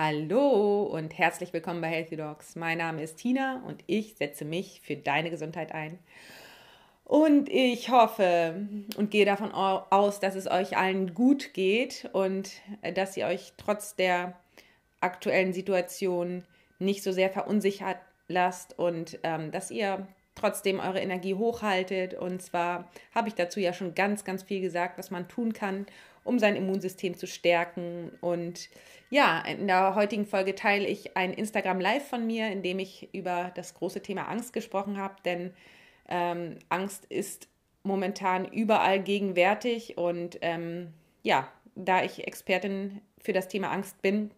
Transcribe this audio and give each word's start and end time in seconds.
Hallo 0.00 0.84
und 0.84 1.18
herzlich 1.18 1.52
willkommen 1.52 1.80
bei 1.80 1.88
Healthy 1.88 2.14
Dogs. 2.14 2.54
Mein 2.54 2.78
Name 2.78 3.02
ist 3.02 3.16
Tina 3.16 3.64
und 3.66 3.82
ich 3.88 4.14
setze 4.14 4.44
mich 4.44 4.80
für 4.80 4.94
deine 4.94 5.28
Gesundheit 5.28 5.72
ein. 5.72 5.98
Und 7.02 7.48
ich 7.48 7.90
hoffe 7.90 8.68
und 8.96 9.10
gehe 9.10 9.24
davon 9.24 9.50
aus, 9.50 10.20
dass 10.20 10.36
es 10.36 10.48
euch 10.48 10.76
allen 10.76 11.14
gut 11.14 11.52
geht 11.52 12.08
und 12.12 12.48
dass 12.94 13.16
ihr 13.16 13.26
euch 13.26 13.54
trotz 13.56 13.96
der 13.96 14.38
aktuellen 15.00 15.52
Situation 15.52 16.44
nicht 16.78 17.02
so 17.02 17.10
sehr 17.10 17.30
verunsichert 17.30 17.98
lasst 18.28 18.78
und 18.78 19.18
ähm, 19.24 19.50
dass 19.50 19.68
ihr 19.68 20.06
trotzdem 20.36 20.78
eure 20.78 21.00
Energie 21.00 21.34
hochhaltet. 21.34 22.14
Und 22.14 22.40
zwar 22.40 22.88
habe 23.16 23.26
ich 23.26 23.34
dazu 23.34 23.58
ja 23.58 23.72
schon 23.72 23.96
ganz, 23.96 24.22
ganz 24.24 24.44
viel 24.44 24.60
gesagt, 24.60 24.96
was 24.96 25.10
man 25.10 25.26
tun 25.26 25.52
kann, 25.52 25.86
um 26.28 26.38
sein 26.38 26.54
Immunsystem 26.54 27.16
zu 27.16 27.26
stärken. 27.26 28.12
Und 28.20 28.68
ja, 29.10 29.40
in 29.40 29.66
der 29.66 29.94
heutigen 29.94 30.26
Folge 30.26 30.54
teile 30.54 30.86
ich 30.86 31.16
ein 31.16 31.32
Instagram 31.32 31.80
Live 31.80 32.08
von 32.08 32.26
mir, 32.26 32.50
in 32.50 32.62
dem 32.62 32.78
ich 32.78 33.08
über 33.12 33.50
das 33.54 33.74
große 33.74 34.02
Thema 34.02 34.28
Angst 34.28 34.52
gesprochen 34.52 34.98
habe, 34.98 35.16
denn 35.24 35.52
ähm, 36.08 36.58
Angst 36.68 37.06
ist 37.06 37.48
momentan 37.82 38.44
überall 38.44 39.00
gegenwärtig 39.00 39.96
und 39.96 40.38
ähm, 40.42 40.92
ja, 41.22 41.48
da 41.74 42.02
ich 42.02 42.26
Expertin 42.26 43.00
für 43.18 43.32
das 43.32 43.48
Thema 43.48 43.70
Angst 43.70 44.02
bin, 44.02 44.30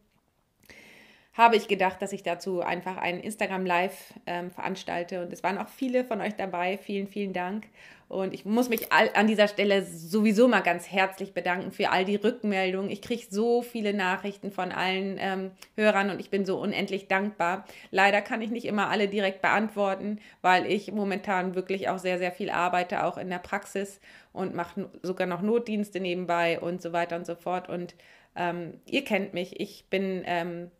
habe 1.32 1.56
ich 1.56 1.68
gedacht, 1.68 2.02
dass 2.02 2.12
ich 2.12 2.22
dazu 2.22 2.60
einfach 2.60 2.96
ein 2.96 3.20
Instagram 3.20 3.64
Live 3.64 4.14
ähm, 4.26 4.50
veranstalte. 4.50 5.22
Und 5.22 5.32
es 5.32 5.42
waren 5.42 5.58
auch 5.58 5.68
viele 5.68 6.04
von 6.04 6.20
euch 6.20 6.34
dabei. 6.34 6.76
Vielen, 6.76 7.06
vielen 7.06 7.32
Dank. 7.32 7.68
Und 8.10 8.34
ich 8.34 8.44
muss 8.44 8.68
mich 8.68 8.90
an 8.90 9.28
dieser 9.28 9.46
Stelle 9.46 9.84
sowieso 9.84 10.48
mal 10.48 10.62
ganz 10.62 10.90
herzlich 10.90 11.32
bedanken 11.32 11.70
für 11.70 11.90
all 11.90 12.04
die 12.04 12.16
Rückmeldungen. 12.16 12.90
Ich 12.90 13.02
kriege 13.02 13.22
so 13.30 13.62
viele 13.62 13.94
Nachrichten 13.94 14.50
von 14.50 14.72
allen 14.72 15.16
ähm, 15.20 15.52
Hörern 15.76 16.10
und 16.10 16.18
ich 16.18 16.28
bin 16.28 16.44
so 16.44 16.58
unendlich 16.58 17.06
dankbar. 17.06 17.64
Leider 17.92 18.20
kann 18.20 18.42
ich 18.42 18.50
nicht 18.50 18.64
immer 18.64 18.88
alle 18.88 19.06
direkt 19.06 19.42
beantworten, 19.42 20.18
weil 20.42 20.66
ich 20.66 20.90
momentan 20.90 21.54
wirklich 21.54 21.88
auch 21.88 21.98
sehr, 21.98 22.18
sehr 22.18 22.32
viel 22.32 22.50
arbeite, 22.50 23.04
auch 23.04 23.16
in 23.16 23.30
der 23.30 23.38
Praxis 23.38 24.00
und 24.32 24.56
mache 24.56 24.90
sogar 25.02 25.28
noch 25.28 25.40
Notdienste 25.40 26.00
nebenbei 26.00 26.58
und 26.58 26.82
so 26.82 26.92
weiter 26.92 27.14
und 27.14 27.26
so 27.26 27.36
fort. 27.36 27.68
Und 27.68 27.94
ähm, 28.34 28.80
ihr 28.86 29.04
kennt 29.04 29.34
mich. 29.34 29.60
Ich 29.60 29.84
bin 29.88 30.24
ähm, 30.26 30.72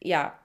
ja, 0.00 0.38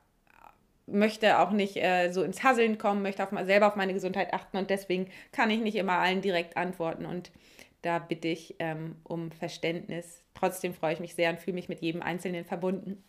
möchte 0.92 1.40
auch 1.40 1.52
nicht 1.52 1.78
äh, 1.78 2.12
so 2.12 2.24
ins 2.24 2.44
Hasseln 2.44 2.78
kommen, 2.78 3.02
möchte 3.02 3.24
auf, 3.24 3.30
selber 3.46 3.68
auf 3.68 3.76
meine 3.76 3.94
Gesundheit 3.94 4.34
achten 4.34 4.58
und 4.58 4.70
deswegen 4.70 5.08
kann 5.32 5.50
ich 5.50 5.60
nicht 5.62 5.76
immer 5.76 6.00
allen 6.00 6.22
direkt 6.22 6.58
antworten 6.58 7.06
und 7.06 7.32
da 7.82 8.00
bitte 8.00 8.28
ich 8.28 8.56
ähm, 8.60 8.96
um 9.04 9.32
Verständnis. 9.32 10.22
Trotzdem 10.36 10.74
freue 10.74 10.94
ich 10.94 11.00
mich 11.00 11.16
sehr 11.16 11.32
und 11.32 11.40
fühle 11.40 11.56
mich 11.56 11.70
mit 11.70 11.82
jedem 11.82 12.02
Einzelnen 12.02 12.46
verbunden. 12.46 13.04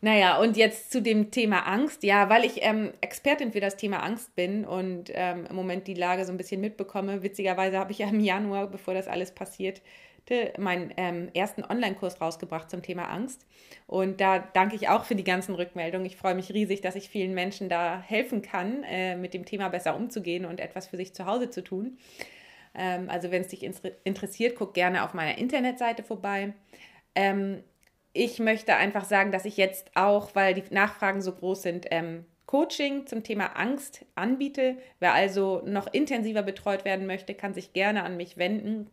Naja, 0.00 0.38
und 0.38 0.56
jetzt 0.56 0.92
zu 0.92 1.02
dem 1.02 1.30
Thema 1.32 1.66
Angst. 1.66 2.04
Ja, 2.04 2.28
weil 2.30 2.44
ich 2.44 2.62
ähm, 2.62 2.92
Expertin 3.00 3.52
für 3.52 3.60
das 3.60 3.76
Thema 3.76 4.02
Angst 4.02 4.34
bin 4.36 4.64
und 4.64 5.10
ähm, 5.12 5.46
im 5.50 5.56
Moment 5.56 5.88
die 5.88 5.94
Lage 5.94 6.24
so 6.24 6.30
ein 6.30 6.36
bisschen 6.36 6.60
mitbekomme. 6.60 7.22
Witzigerweise 7.22 7.78
habe 7.78 7.90
ich 7.90 7.98
ja 7.98 8.08
im 8.08 8.20
Januar, 8.20 8.68
bevor 8.68 8.94
das 8.94 9.08
alles 9.08 9.32
passiert, 9.32 9.82
meinen 10.58 10.92
ähm, 10.96 11.28
ersten 11.34 11.64
Online-Kurs 11.64 12.20
rausgebracht 12.20 12.70
zum 12.70 12.82
Thema 12.82 13.04
Angst. 13.10 13.46
Und 13.86 14.20
da 14.20 14.38
danke 14.38 14.76
ich 14.76 14.88
auch 14.88 15.04
für 15.04 15.14
die 15.14 15.24
ganzen 15.24 15.54
Rückmeldungen. 15.54 16.06
Ich 16.06 16.16
freue 16.16 16.34
mich 16.34 16.52
riesig, 16.52 16.80
dass 16.80 16.96
ich 16.96 17.08
vielen 17.08 17.34
Menschen 17.34 17.68
da 17.68 18.00
helfen 18.00 18.42
kann, 18.42 18.84
äh, 18.84 19.16
mit 19.16 19.34
dem 19.34 19.44
Thema 19.44 19.68
besser 19.68 19.96
umzugehen 19.96 20.44
und 20.44 20.60
etwas 20.60 20.86
für 20.86 20.96
sich 20.96 21.14
zu 21.14 21.26
Hause 21.26 21.50
zu 21.50 21.62
tun. 21.62 21.98
Ähm, 22.74 23.08
also 23.10 23.30
wenn 23.30 23.42
es 23.42 23.48
dich 23.48 23.68
interessiert, 24.04 24.56
guck 24.56 24.74
gerne 24.74 25.04
auf 25.04 25.14
meiner 25.14 25.38
Internetseite 25.38 26.02
vorbei. 26.02 26.52
Ähm, 27.14 27.62
ich 28.12 28.38
möchte 28.38 28.76
einfach 28.76 29.04
sagen, 29.04 29.32
dass 29.32 29.44
ich 29.44 29.56
jetzt 29.56 29.90
auch, 29.94 30.34
weil 30.34 30.54
die 30.54 30.64
Nachfragen 30.70 31.22
so 31.22 31.32
groß 31.32 31.62
sind, 31.62 31.86
ähm, 31.90 32.24
Coaching 32.46 33.06
zum 33.06 33.22
Thema 33.22 33.56
Angst 33.56 34.06
anbiete. 34.14 34.78
Wer 35.00 35.12
also 35.12 35.62
noch 35.66 35.86
intensiver 35.92 36.42
betreut 36.42 36.86
werden 36.86 37.06
möchte, 37.06 37.34
kann 37.34 37.52
sich 37.52 37.74
gerne 37.74 38.04
an 38.04 38.16
mich 38.16 38.38
wenden 38.38 38.90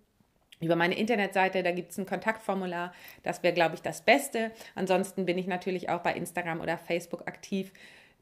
über 0.60 0.76
meine 0.76 0.98
Internetseite, 0.98 1.64
da 1.64 1.72
gibt 1.72 1.92
es 1.92 1.98
ein 1.98 2.06
Kontaktformular. 2.06 2.94
Das 3.24 3.44
wäre, 3.44 3.54
glaube 3.54 3.76
ich, 3.76 3.82
das 3.82 4.02
Beste. 4.02 4.52
Ansonsten 4.74 5.26
bin 5.26 5.38
ich 5.38 5.48
natürlich 5.48 5.90
auch 5.90 6.02
bei 6.02 6.14
Instagram 6.14 6.62
oder 6.62 6.78
Facebook 6.78 7.28
aktiv. 7.28 7.72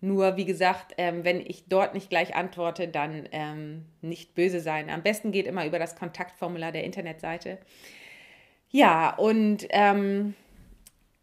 Nur, 0.02 0.36
wie 0.36 0.46
gesagt, 0.46 0.94
ähm, 0.98 1.24
wenn 1.24 1.40
ich 1.40 1.66
dort 1.70 1.94
nicht 1.94 2.10
gleich 2.10 2.36
antworte, 2.36 2.90
dann 2.90 3.30
ähm, 3.32 3.86
nicht 4.02 4.36
böse 4.36 4.60
sein. 4.60 4.90
Am 4.90 5.02
besten 5.02 5.32
geht 5.32 5.48
immer 5.48 5.66
über 5.66 5.80
das 5.80 5.96
Kontaktformular 5.96 6.72
der 6.74 6.84
Internetseite. 6.84 7.58
Ja, 8.70 9.16
und 9.16 9.66
ähm, 9.70 10.34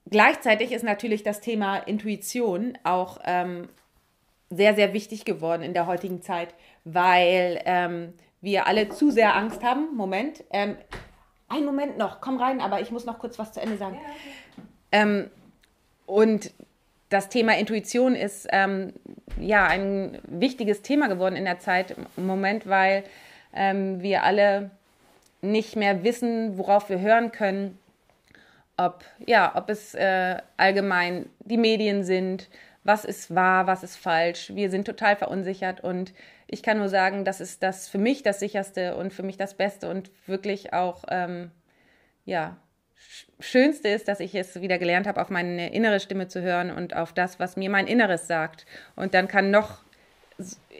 gleichzeitig 0.08 0.72
ist 0.72 0.84
natürlich 0.84 1.22
das 1.22 1.40
Thema 1.40 1.76
Intuition 1.76 2.78
auch 2.84 3.18
ähm, 3.26 3.68
sehr, 4.48 4.74
sehr 4.74 4.92
wichtig 4.92 5.24
geworden 5.24 5.62
in 5.62 5.74
der 5.74 5.86
heutigen 5.86 6.22
Zeit, 6.22 6.54
weil 6.84 7.60
ähm, 7.66 8.14
wir 8.40 8.66
alle 8.66 8.88
zu 8.88 9.10
sehr 9.10 9.34
Angst 9.36 9.62
haben. 9.62 9.96
Moment. 9.96 10.44
Ähm, 10.50 10.76
einen 11.48 11.66
Moment 11.66 11.98
noch, 11.98 12.20
komm 12.20 12.38
rein, 12.38 12.60
aber 12.60 12.80
ich 12.80 12.90
muss 12.90 13.04
noch 13.04 13.18
kurz 13.18 13.38
was 13.38 13.52
zu 13.52 13.60
Ende 13.60 13.76
sagen. 13.76 13.98
Ähm, 14.92 15.30
und 16.06 16.52
das 17.08 17.28
Thema 17.28 17.58
Intuition 17.58 18.14
ist 18.14 18.46
ähm, 18.50 18.92
ja 19.38 19.66
ein 19.66 20.18
wichtiges 20.24 20.82
Thema 20.82 21.08
geworden 21.08 21.36
in 21.36 21.44
der 21.44 21.58
Zeit 21.58 21.96
im 22.16 22.26
Moment, 22.26 22.68
weil 22.68 23.04
ähm, 23.52 24.00
wir 24.00 24.22
alle 24.22 24.70
nicht 25.42 25.74
mehr 25.76 26.04
wissen, 26.04 26.56
worauf 26.56 26.88
wir 26.88 27.00
hören 27.00 27.32
können, 27.32 27.78
ob, 28.76 29.04
ja, 29.26 29.52
ob 29.56 29.68
es 29.70 29.94
äh, 29.94 30.36
allgemein 30.56 31.26
die 31.40 31.56
Medien 31.56 32.04
sind, 32.04 32.48
was 32.84 33.04
ist 33.04 33.34
wahr, 33.34 33.66
was 33.66 33.82
ist 33.82 33.96
falsch. 33.96 34.52
Wir 34.54 34.70
sind 34.70 34.86
total 34.86 35.16
verunsichert 35.16 35.82
und 35.82 36.14
ich 36.52 36.62
kann 36.64 36.78
nur 36.78 36.88
sagen, 36.88 37.24
das 37.24 37.40
ist 37.40 37.62
das 37.62 37.88
für 37.88 37.98
mich 37.98 38.22
das 38.24 38.40
sicherste 38.40 38.96
und 38.96 39.12
für 39.12 39.22
mich 39.22 39.36
das 39.36 39.54
Beste 39.54 39.88
und 39.88 40.10
wirklich 40.26 40.72
auch, 40.72 41.04
ähm, 41.08 41.52
ja, 42.24 42.56
Schönste 43.38 43.88
ist, 43.88 44.08
dass 44.08 44.20
ich 44.20 44.34
es 44.34 44.60
wieder 44.60 44.78
gelernt 44.78 45.06
habe, 45.06 45.22
auf 45.22 45.30
meine 45.30 45.72
innere 45.72 46.00
Stimme 46.00 46.28
zu 46.28 46.42
hören 46.42 46.70
und 46.70 46.94
auf 46.94 47.14
das, 47.14 47.40
was 47.40 47.56
mir 47.56 47.70
mein 47.70 47.86
Inneres 47.86 48.26
sagt. 48.26 48.66
Und 48.94 49.14
dann 49.14 49.26
kann 49.26 49.50
noch, 49.50 49.78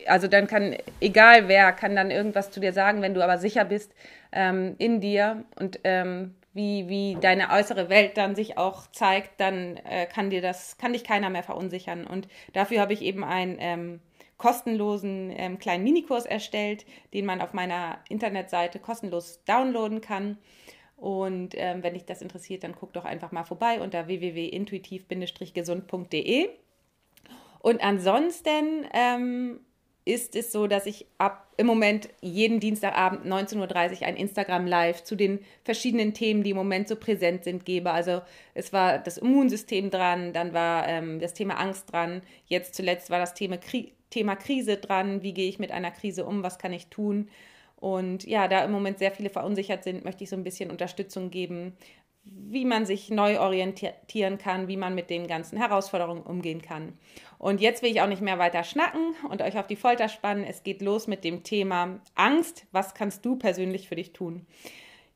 also 0.06 0.28
dann 0.28 0.46
kann, 0.46 0.76
egal 1.00 1.48
wer, 1.48 1.72
kann 1.72 1.96
dann 1.96 2.10
irgendwas 2.10 2.50
zu 2.50 2.60
dir 2.60 2.72
sagen, 2.72 3.00
wenn 3.00 3.14
du 3.14 3.22
aber 3.22 3.38
sicher 3.38 3.64
bist 3.64 3.94
ähm, 4.32 4.74
in 4.78 5.00
dir 5.00 5.44
und 5.56 5.80
ähm, 5.84 6.34
wie, 6.52 6.88
wie 6.88 7.16
deine 7.20 7.50
äußere 7.50 7.88
Welt 7.88 8.16
dann 8.16 8.34
sich 8.34 8.58
auch 8.58 8.90
zeigt, 8.90 9.40
dann 9.40 9.78
äh, 9.88 10.06
kann 10.06 10.30
dir 10.30 10.42
das, 10.42 10.76
kann 10.78 10.92
dich 10.92 11.04
keiner 11.04 11.30
mehr 11.30 11.44
verunsichern. 11.44 12.06
Und 12.06 12.28
dafür 12.52 12.80
habe 12.80 12.92
ich 12.92 13.02
eben 13.02 13.24
ein 13.24 13.56
ähm, 13.60 14.00
kostenlosen 14.40 15.32
ähm, 15.36 15.58
kleinen 15.58 15.84
Minikurs 15.84 16.24
erstellt, 16.24 16.86
den 17.12 17.26
man 17.26 17.42
auf 17.42 17.52
meiner 17.52 17.98
Internetseite 18.08 18.78
kostenlos 18.78 19.44
downloaden 19.44 20.00
kann. 20.00 20.38
Und 20.96 21.54
ähm, 21.58 21.82
wenn 21.82 21.92
dich 21.92 22.06
das 22.06 22.22
interessiert, 22.22 22.64
dann 22.64 22.74
guck 22.74 22.94
doch 22.94 23.04
einfach 23.04 23.32
mal 23.32 23.44
vorbei 23.44 23.82
unter 23.82 24.06
www.intuitiv-gesund.de. 24.06 26.48
Und 27.58 27.84
ansonsten 27.84 28.86
ähm, 28.94 29.60
ist 30.06 30.34
es 30.34 30.52
so, 30.52 30.66
dass 30.66 30.86
ich 30.86 31.04
ab 31.18 31.52
im 31.58 31.66
Moment 31.66 32.08
jeden 32.22 32.60
Dienstagabend 32.60 33.26
19.30 33.26 34.00
Uhr 34.00 34.06
ein 34.06 34.16
Instagram 34.16 34.66
Live 34.66 35.04
zu 35.04 35.16
den 35.16 35.40
verschiedenen 35.64 36.14
Themen, 36.14 36.44
die 36.44 36.50
im 36.50 36.56
Moment 36.56 36.88
so 36.88 36.96
präsent 36.96 37.44
sind, 37.44 37.66
gebe. 37.66 37.90
Also 37.90 38.22
es 38.54 38.72
war 38.72 38.98
das 38.98 39.18
Immunsystem 39.18 39.90
dran, 39.90 40.32
dann 40.32 40.54
war 40.54 40.88
ähm, 40.88 41.20
das 41.20 41.34
Thema 41.34 41.60
Angst 41.60 41.92
dran, 41.92 42.22
jetzt 42.46 42.74
zuletzt 42.74 43.10
war 43.10 43.18
das 43.18 43.34
Thema, 43.34 43.58
Kri 43.58 43.92
Thema 44.10 44.36
Krise 44.36 44.76
dran, 44.76 45.22
wie 45.22 45.32
gehe 45.32 45.48
ich 45.48 45.58
mit 45.58 45.72
einer 45.72 45.90
Krise 45.90 46.26
um, 46.26 46.42
was 46.42 46.58
kann 46.58 46.72
ich 46.72 46.88
tun. 46.88 47.28
Und 47.76 48.24
ja, 48.24 48.46
da 48.46 48.64
im 48.64 48.72
Moment 48.72 48.98
sehr 48.98 49.12
viele 49.12 49.30
verunsichert 49.30 49.84
sind, 49.84 50.04
möchte 50.04 50.24
ich 50.24 50.30
so 50.30 50.36
ein 50.36 50.44
bisschen 50.44 50.70
Unterstützung 50.70 51.30
geben, 51.30 51.76
wie 52.24 52.66
man 52.66 52.84
sich 52.84 53.10
neu 53.10 53.40
orientieren 53.40 54.36
kann, 54.38 54.68
wie 54.68 54.76
man 54.76 54.94
mit 54.94 55.08
den 55.08 55.26
ganzen 55.26 55.56
Herausforderungen 55.56 56.22
umgehen 56.22 56.60
kann. 56.60 56.98
Und 57.38 57.60
jetzt 57.60 57.82
will 57.82 57.90
ich 57.90 58.02
auch 58.02 58.06
nicht 58.06 58.20
mehr 58.20 58.38
weiter 58.38 58.62
schnacken 58.62 59.14
und 59.30 59.40
euch 59.40 59.58
auf 59.58 59.66
die 59.66 59.76
Folter 59.76 60.08
spannen. 60.08 60.44
Es 60.44 60.62
geht 60.62 60.82
los 60.82 61.06
mit 61.06 61.24
dem 61.24 61.42
Thema 61.42 62.00
Angst. 62.14 62.66
Was 62.72 62.94
kannst 62.94 63.24
du 63.24 63.36
persönlich 63.36 63.88
für 63.88 63.96
dich 63.96 64.12
tun? 64.12 64.46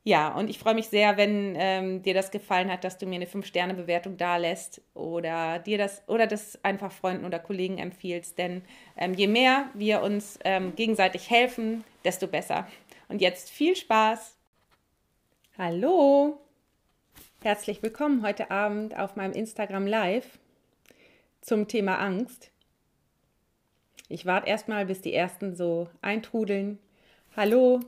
Ja, 0.07 0.29
und 0.37 0.51
ich 0.51 0.59
freue 0.59 0.75
mich 0.75 0.89
sehr, 0.89 1.17
wenn 1.17 1.55
ähm, 1.57 2.03
dir 2.03 2.13
das 2.13 2.31
gefallen 2.31 2.71
hat, 2.71 2.85
dass 2.85 2.99
du 2.99 3.07
mir 3.07 3.15
eine 3.15 3.25
5-Sterne-Bewertung 3.25 4.19
da 4.19 4.37
lässt 4.37 4.83
oder 4.93 5.59
dir 5.59 5.79
das 5.79 6.03
oder 6.07 6.27
das 6.27 6.63
einfach 6.63 6.93
Freunden 6.93 7.25
oder 7.25 7.39
Kollegen 7.39 7.79
empfiehlst. 7.79 8.37
Denn 8.37 8.63
ähm, 8.99 9.15
je 9.15 9.29
mehr 9.29 9.71
wir 9.73 10.03
uns 10.03 10.39
ähm, 10.45 10.77
gegenseitig 10.77 11.31
helfen, 11.31 11.85
desto 12.05 12.27
besser. 12.27 12.69
Und 13.09 13.23
jetzt 13.23 13.49
viel 13.49 13.77
Spaß. 13.77 14.37
Hallo! 15.57 16.39
Herzlich 17.43 17.83
willkommen 17.83 18.23
heute 18.23 18.51
Abend 18.51 18.99
auf 18.99 19.17
meinem 19.17 19.33
Instagram 19.33 19.87
Live 19.87 20.39
zum 21.41 21.67
Thema 21.67 21.99
Angst. 21.99 22.51
Ich 24.11 24.27
warte 24.27 24.49
erstmal, 24.49 24.85
bis 24.85 25.01
die 25.01 25.15
ersten 25.15 25.57
so 25.57 25.89
eintrudeln. 26.03 26.79
Hallo, 27.37 27.81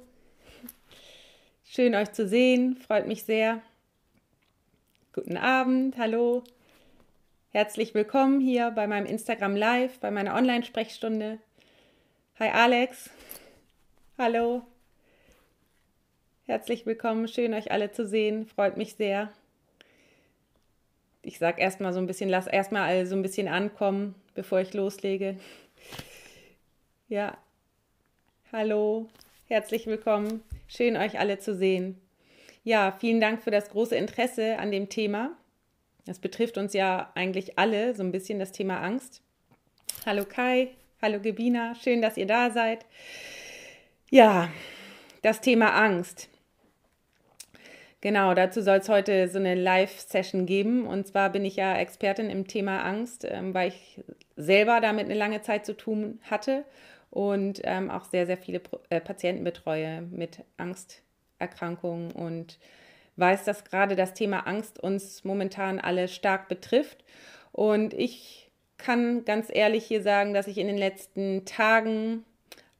schön 1.76 1.94
euch 1.94 2.10
zu 2.12 2.26
sehen, 2.26 2.78
freut 2.78 3.06
mich 3.06 3.24
sehr. 3.24 3.60
Guten 5.12 5.36
Abend, 5.36 5.98
hallo. 5.98 6.42
Herzlich 7.50 7.92
willkommen 7.92 8.40
hier 8.40 8.70
bei 8.70 8.86
meinem 8.86 9.04
Instagram 9.04 9.54
Live, 9.54 9.98
bei 9.98 10.10
meiner 10.10 10.34
Online-Sprechstunde. 10.36 11.38
Hi 12.38 12.48
Alex. 12.48 13.10
Hallo. 14.16 14.62
Herzlich 16.46 16.86
willkommen, 16.86 17.28
schön 17.28 17.52
euch 17.52 17.70
alle 17.70 17.92
zu 17.92 18.06
sehen, 18.06 18.46
freut 18.46 18.78
mich 18.78 18.94
sehr. 18.94 19.30
Ich 21.20 21.38
sag 21.38 21.60
erstmal 21.60 21.92
so 21.92 21.98
ein 21.98 22.06
bisschen, 22.06 22.30
lass 22.30 22.46
erstmal 22.46 23.04
so 23.04 23.14
ein 23.14 23.22
bisschen 23.22 23.48
ankommen, 23.48 24.14
bevor 24.34 24.60
ich 24.60 24.72
loslege. 24.72 25.38
Ja. 27.10 27.36
Hallo, 28.50 29.10
herzlich 29.48 29.86
willkommen, 29.86 30.42
schön 30.66 30.96
euch 30.96 31.20
alle 31.20 31.38
zu 31.38 31.54
sehen. 31.54 32.00
Ja, 32.64 32.96
vielen 32.98 33.20
Dank 33.20 33.42
für 33.42 33.52
das 33.52 33.70
große 33.70 33.94
Interesse 33.94 34.58
an 34.58 34.72
dem 34.72 34.88
Thema. 34.88 35.36
Das 36.04 36.18
betrifft 36.18 36.58
uns 36.58 36.72
ja 36.72 37.12
eigentlich 37.14 37.56
alle 37.56 37.94
so 37.94 38.02
ein 38.02 38.10
bisschen 38.10 38.40
das 38.40 38.50
Thema 38.50 38.80
Angst. 38.80 39.22
Hallo 40.04 40.24
Kai, 40.24 40.70
hallo 41.00 41.20
Gebina, 41.20 41.76
schön, 41.76 42.02
dass 42.02 42.16
ihr 42.16 42.26
da 42.26 42.50
seid. 42.50 42.86
Ja, 44.10 44.48
das 45.22 45.40
Thema 45.40 45.74
Angst. 45.76 46.28
Genau, 48.00 48.34
dazu 48.34 48.62
soll 48.62 48.78
es 48.78 48.88
heute 48.88 49.28
so 49.28 49.38
eine 49.38 49.54
Live-Session 49.54 50.46
geben. 50.46 50.86
Und 50.86 51.06
zwar 51.06 51.30
bin 51.30 51.44
ich 51.44 51.54
ja 51.54 51.76
Expertin 51.76 52.30
im 52.30 52.48
Thema 52.48 52.82
Angst, 52.82 53.24
ähm, 53.24 53.54
weil 53.54 53.68
ich 53.68 54.00
selber 54.36 54.80
damit 54.80 55.04
eine 55.04 55.14
lange 55.14 55.40
Zeit 55.42 55.64
zu 55.64 55.76
tun 55.76 56.18
hatte 56.28 56.64
und 57.16 57.62
ähm, 57.64 57.90
auch 57.90 58.04
sehr, 58.04 58.26
sehr 58.26 58.36
viele 58.36 58.60
äh, 58.90 59.00
Patienten 59.00 59.42
betreue 59.42 60.02
mit 60.02 60.44
Angsterkrankungen 60.58 62.12
und 62.12 62.58
weiß, 63.16 63.44
dass 63.44 63.64
gerade 63.64 63.96
das 63.96 64.12
Thema 64.12 64.40
Angst 64.40 64.78
uns 64.78 65.24
momentan 65.24 65.80
alle 65.80 66.08
stark 66.08 66.46
betrifft. 66.46 67.04
Und 67.52 67.94
ich 67.94 68.50
kann 68.76 69.24
ganz 69.24 69.48
ehrlich 69.50 69.86
hier 69.86 70.02
sagen, 70.02 70.34
dass 70.34 70.46
ich 70.46 70.58
in 70.58 70.66
den 70.66 70.76
letzten 70.76 71.46
Tagen 71.46 72.22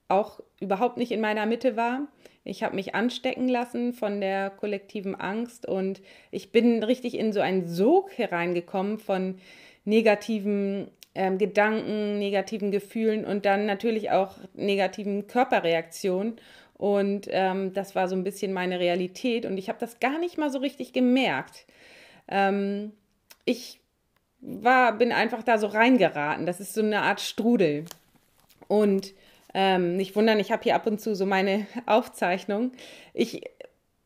auch 0.07 0.41
überhaupt 0.61 0.99
nicht 0.99 1.13
in 1.13 1.23
meiner 1.23 1.47
Mitte 1.47 1.75
war. 1.79 2.07
Ich 2.45 2.63
habe 2.63 2.77
mich 2.77 2.95
anstecken 2.95 3.49
lassen 3.49 3.95
von 3.95 4.21
der 4.21 4.51
kollektiven 4.51 5.15
Angst 5.15 5.67
und 5.67 6.03
ich 6.31 6.53
bin 6.53 6.83
richtig 6.83 7.17
in 7.19 7.33
so 7.33 7.41
einen 7.41 7.69
Sog 7.69 8.11
hereingekommen 8.19 8.99
von 8.99 9.39
negativen 9.87 10.91
ähm, 11.17 11.39
Gedanken, 11.39 12.19
negativen 12.19 12.71
Gefühlen 12.71 13.25
und 13.25 13.45
dann 13.45 13.67
natürlich 13.67 14.11
auch 14.11 14.37
negativen 14.55 15.27
Körperreaktionen. 15.27 16.37
Und 16.75 17.27
ähm, 17.31 17.73
das 17.73 17.95
war 17.95 18.07
so 18.07 18.15
ein 18.15 18.25
bisschen 18.25 18.53
meine 18.53 18.79
Realität 18.79 19.47
und 19.47 19.57
ich 19.57 19.69
habe 19.69 19.79
das 19.79 19.99
gar 19.99 20.19
nicht 20.19 20.37
mal 20.37 20.51
so 20.51 20.59
richtig 20.59 20.93
gemerkt. 20.93 21.65
Ähm, 22.29 22.93
ich 23.47 23.81
war, 24.41 24.93
bin 24.93 25.11
einfach 25.11 25.43
da 25.43 25.57
so 25.57 25.69
reingeraten. 25.69 26.45
Das 26.45 26.61
ist 26.61 26.75
so 26.75 26.83
eine 26.83 27.01
Art 27.01 27.21
Strudel. 27.21 27.87
Und 28.69 29.15
ähm, 29.55 29.97
nicht 29.97 30.15
wundern, 30.17 30.39
ich 30.39 30.53
habe 30.53 30.65
hier 30.65 30.75
ab 30.75 30.87
und 30.87 31.01
zu 31.01 31.15
so 31.15 31.25
meine 31.25 31.67
Aufzeichnung. 31.87 32.73
Ich 33.15 33.41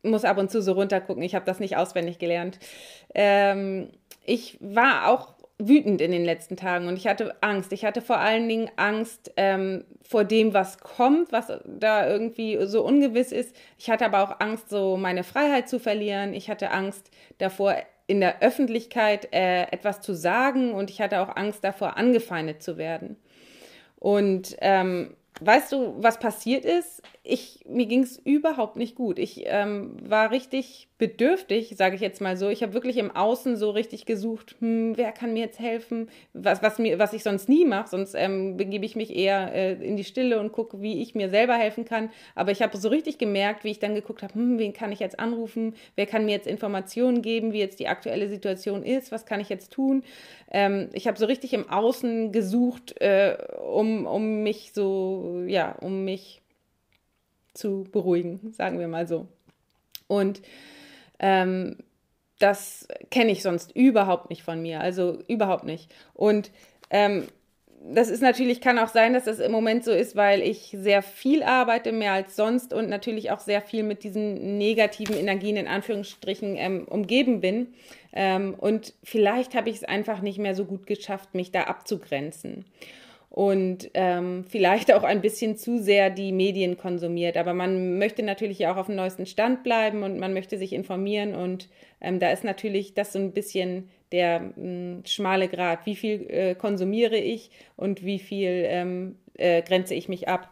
muss 0.04 0.24
ab 0.24 0.38
und 0.38 0.50
zu 0.50 0.62
so 0.62 0.72
runtergucken. 0.72 1.24
Ich 1.24 1.34
habe 1.34 1.44
das 1.44 1.58
nicht 1.58 1.76
auswendig 1.76 2.20
gelernt. 2.20 2.60
Ähm, 3.14 3.90
ich 4.24 4.56
war 4.60 5.08
auch 5.08 5.34
wütend 5.60 6.00
in 6.00 6.10
den 6.10 6.24
letzten 6.24 6.56
Tagen 6.56 6.88
und 6.88 6.96
ich 6.96 7.06
hatte 7.06 7.36
Angst. 7.42 7.72
Ich 7.72 7.84
hatte 7.84 8.00
vor 8.00 8.18
allen 8.18 8.48
Dingen 8.48 8.70
Angst 8.76 9.32
ähm, 9.36 9.84
vor 10.02 10.24
dem, 10.24 10.54
was 10.54 10.78
kommt, 10.78 11.32
was 11.32 11.52
da 11.66 12.08
irgendwie 12.08 12.58
so 12.66 12.84
ungewiss 12.84 13.30
ist. 13.30 13.54
Ich 13.78 13.90
hatte 13.90 14.06
aber 14.06 14.22
auch 14.22 14.40
Angst, 14.40 14.70
so 14.70 14.96
meine 14.96 15.22
Freiheit 15.22 15.68
zu 15.68 15.78
verlieren. 15.78 16.34
Ich 16.34 16.50
hatte 16.50 16.70
Angst 16.70 17.10
davor, 17.38 17.76
in 18.06 18.20
der 18.20 18.42
Öffentlichkeit 18.42 19.32
äh, 19.32 19.62
etwas 19.70 20.00
zu 20.00 20.14
sagen 20.14 20.72
und 20.72 20.90
ich 20.90 21.00
hatte 21.00 21.20
auch 21.20 21.36
Angst 21.36 21.62
davor, 21.62 21.96
angefeindet 21.96 22.62
zu 22.62 22.76
werden. 22.76 23.16
Und 24.00 24.56
ähm, 24.60 25.14
weißt 25.40 25.70
du, 25.72 25.94
was 25.98 26.18
passiert 26.18 26.64
ist? 26.64 27.02
Ich, 27.22 27.66
mir 27.68 27.84
ging 27.84 28.02
es 28.02 28.16
überhaupt 28.16 28.76
nicht 28.76 28.94
gut. 28.94 29.18
Ich 29.18 29.42
ähm, 29.44 29.94
war 30.02 30.30
richtig 30.30 30.88
bedürftig, 30.96 31.74
sage 31.76 31.94
ich 31.94 32.00
jetzt 32.00 32.22
mal 32.22 32.34
so. 32.38 32.48
Ich 32.48 32.62
habe 32.62 32.72
wirklich 32.72 32.96
im 32.96 33.10
Außen 33.14 33.56
so 33.56 33.68
richtig 33.70 34.06
gesucht, 34.06 34.56
hm, 34.60 34.96
wer 34.96 35.12
kann 35.12 35.34
mir 35.34 35.40
jetzt 35.40 35.58
helfen, 35.60 36.08
was, 36.32 36.62
was, 36.62 36.78
mir, 36.78 36.98
was 36.98 37.12
ich 37.12 37.22
sonst 37.22 37.46
nie 37.46 37.66
mache. 37.66 37.88
Sonst 37.88 38.14
ähm, 38.14 38.56
begebe 38.56 38.86
ich 38.86 38.96
mich 38.96 39.14
eher 39.14 39.52
äh, 39.52 39.72
in 39.74 39.98
die 39.98 40.04
Stille 40.04 40.40
und 40.40 40.52
gucke, 40.52 40.80
wie 40.80 41.02
ich 41.02 41.14
mir 41.14 41.28
selber 41.28 41.56
helfen 41.56 41.84
kann. 41.84 42.10
Aber 42.34 42.52
ich 42.52 42.62
habe 42.62 42.78
so 42.78 42.88
richtig 42.88 43.18
gemerkt, 43.18 43.64
wie 43.64 43.70
ich 43.70 43.78
dann 43.78 43.94
geguckt 43.94 44.22
habe, 44.22 44.32
hm, 44.32 44.58
wen 44.58 44.72
kann 44.72 44.90
ich 44.90 45.00
jetzt 45.00 45.18
anrufen, 45.20 45.74
wer 45.96 46.06
kann 46.06 46.24
mir 46.24 46.32
jetzt 46.32 46.46
Informationen 46.46 47.20
geben, 47.20 47.52
wie 47.52 47.58
jetzt 47.58 47.80
die 47.80 47.88
aktuelle 47.88 48.30
Situation 48.30 48.82
ist, 48.82 49.12
was 49.12 49.26
kann 49.26 49.40
ich 49.40 49.50
jetzt 49.50 49.72
tun. 49.72 50.04
Ähm, 50.50 50.88
ich 50.94 51.06
habe 51.06 51.18
so 51.18 51.26
richtig 51.26 51.52
im 51.52 51.68
Außen 51.68 52.32
gesucht, 52.32 52.98
äh, 53.02 53.36
um, 53.70 54.06
um 54.06 54.42
mich 54.42 54.72
so, 54.72 55.44
ja, 55.46 55.72
um 55.80 56.04
mich 56.04 56.39
zu 57.54 57.84
beruhigen, 57.90 58.52
sagen 58.52 58.78
wir 58.78 58.88
mal 58.88 59.06
so. 59.06 59.28
Und 60.06 60.42
ähm, 61.18 61.76
das 62.38 62.88
kenne 63.10 63.30
ich 63.30 63.42
sonst 63.42 63.76
überhaupt 63.76 64.30
nicht 64.30 64.42
von 64.42 64.60
mir, 64.62 64.80
also 64.80 65.18
überhaupt 65.28 65.64
nicht. 65.64 65.94
Und 66.14 66.50
ähm, 66.90 67.28
das 67.82 68.10
ist 68.10 68.20
natürlich, 68.20 68.60
kann 68.60 68.78
auch 68.78 68.88
sein, 68.88 69.14
dass 69.14 69.24
das 69.24 69.38
im 69.38 69.52
Moment 69.52 69.84
so 69.84 69.92
ist, 69.92 70.14
weil 70.14 70.42
ich 70.42 70.74
sehr 70.76 71.02
viel 71.02 71.42
arbeite, 71.42 71.92
mehr 71.92 72.12
als 72.12 72.36
sonst 72.36 72.74
und 72.74 72.90
natürlich 72.90 73.30
auch 73.30 73.40
sehr 73.40 73.62
viel 73.62 73.82
mit 73.82 74.04
diesen 74.04 74.58
negativen 74.58 75.16
Energien 75.16 75.56
in 75.56 75.66
Anführungsstrichen 75.66 76.56
ähm, 76.56 76.84
umgeben 76.88 77.40
bin. 77.40 77.68
Ähm, 78.12 78.54
und 78.58 78.92
vielleicht 79.02 79.54
habe 79.54 79.70
ich 79.70 79.76
es 79.76 79.84
einfach 79.84 80.20
nicht 80.20 80.38
mehr 80.38 80.54
so 80.54 80.66
gut 80.66 80.86
geschafft, 80.86 81.34
mich 81.34 81.52
da 81.52 81.62
abzugrenzen 81.64 82.66
und 83.30 83.90
ähm, 83.94 84.44
vielleicht 84.48 84.92
auch 84.92 85.04
ein 85.04 85.20
bisschen 85.20 85.56
zu 85.56 85.78
sehr 85.78 86.10
die 86.10 86.32
Medien 86.32 86.76
konsumiert. 86.76 87.36
Aber 87.36 87.54
man 87.54 87.96
möchte 87.96 88.24
natürlich 88.24 88.66
auch 88.66 88.76
auf 88.76 88.86
dem 88.86 88.96
neuesten 88.96 89.24
Stand 89.24 89.62
bleiben 89.62 90.02
und 90.02 90.18
man 90.18 90.34
möchte 90.34 90.58
sich 90.58 90.72
informieren 90.72 91.34
und 91.34 91.68
ähm, 92.00 92.18
da 92.18 92.30
ist 92.32 92.42
natürlich 92.42 92.92
das 92.94 93.12
so 93.12 93.20
ein 93.20 93.32
bisschen 93.32 93.88
der 94.10 94.40
mh, 94.40 94.54
hm, 94.56 95.02
schmale 95.06 95.46
Grad. 95.46 95.86
Wie 95.86 95.94
viel 95.94 96.28
äh, 96.28 96.54
konsumiere 96.56 97.16
ich 97.16 97.50
und 97.76 98.04
wie 98.04 98.18
viel 98.18 98.64
ähm, 98.66 99.16
äh, 99.34 99.62
grenze 99.62 99.94
ich 99.94 100.08
mich 100.08 100.26
ab? 100.26 100.50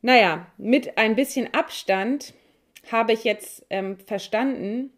Naja, 0.00 0.46
mit 0.56 0.96
ein 0.96 1.16
bisschen 1.16 1.52
Abstand 1.52 2.32
habe 2.92 3.12
ich 3.12 3.24
jetzt 3.24 3.66
ähm, 3.70 3.98
verstanden, 3.98 4.92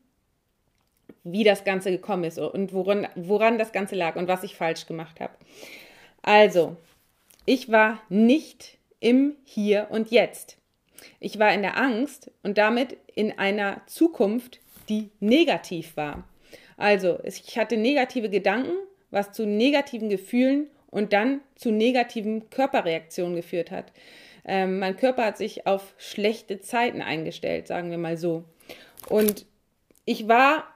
wie 1.25 1.44
das 1.44 1.64
Ganze 1.64 1.91
gekommen 1.91 2.25
ist 2.25 2.38
und 2.38 2.75
woran, 2.75 3.08
woran 3.14 3.56
das 3.56 3.73
Ganze 3.73 3.94
lag 3.94 4.17
und 4.17 4.29
was 4.29 4.43
ich 4.43 4.55
falsch 4.55 4.87
gemacht 4.87 5.20
habe. 5.20 5.32
Also, 6.22 6.77
ich 7.50 7.72
war 7.72 8.00
nicht 8.08 8.78
im 9.00 9.34
Hier 9.42 9.88
und 9.90 10.12
Jetzt. 10.12 10.56
Ich 11.19 11.40
war 11.40 11.52
in 11.52 11.62
der 11.62 11.76
Angst 11.76 12.30
und 12.44 12.58
damit 12.58 12.96
in 13.12 13.40
einer 13.40 13.82
Zukunft, 13.88 14.60
die 14.88 15.10
negativ 15.19 15.96
war. 15.96 16.28
Also, 16.76 17.19
ich 17.24 17.58
hatte 17.58 17.76
negative 17.76 18.30
Gedanken, 18.30 18.74
was 19.10 19.32
zu 19.32 19.46
negativen 19.46 20.08
Gefühlen 20.08 20.69
und 20.92 21.12
dann 21.12 21.40
zu 21.56 21.72
negativen 21.72 22.50
Körperreaktionen 22.50 23.34
geführt 23.34 23.72
hat. 23.72 23.92
Ähm, 24.44 24.78
mein 24.78 24.96
Körper 24.96 25.24
hat 25.24 25.36
sich 25.36 25.66
auf 25.66 25.92
schlechte 25.98 26.60
Zeiten 26.60 27.02
eingestellt, 27.02 27.66
sagen 27.66 27.90
wir 27.90 27.98
mal 27.98 28.16
so. 28.16 28.44
Und 29.08 29.44
ich 30.04 30.28
war 30.28 30.72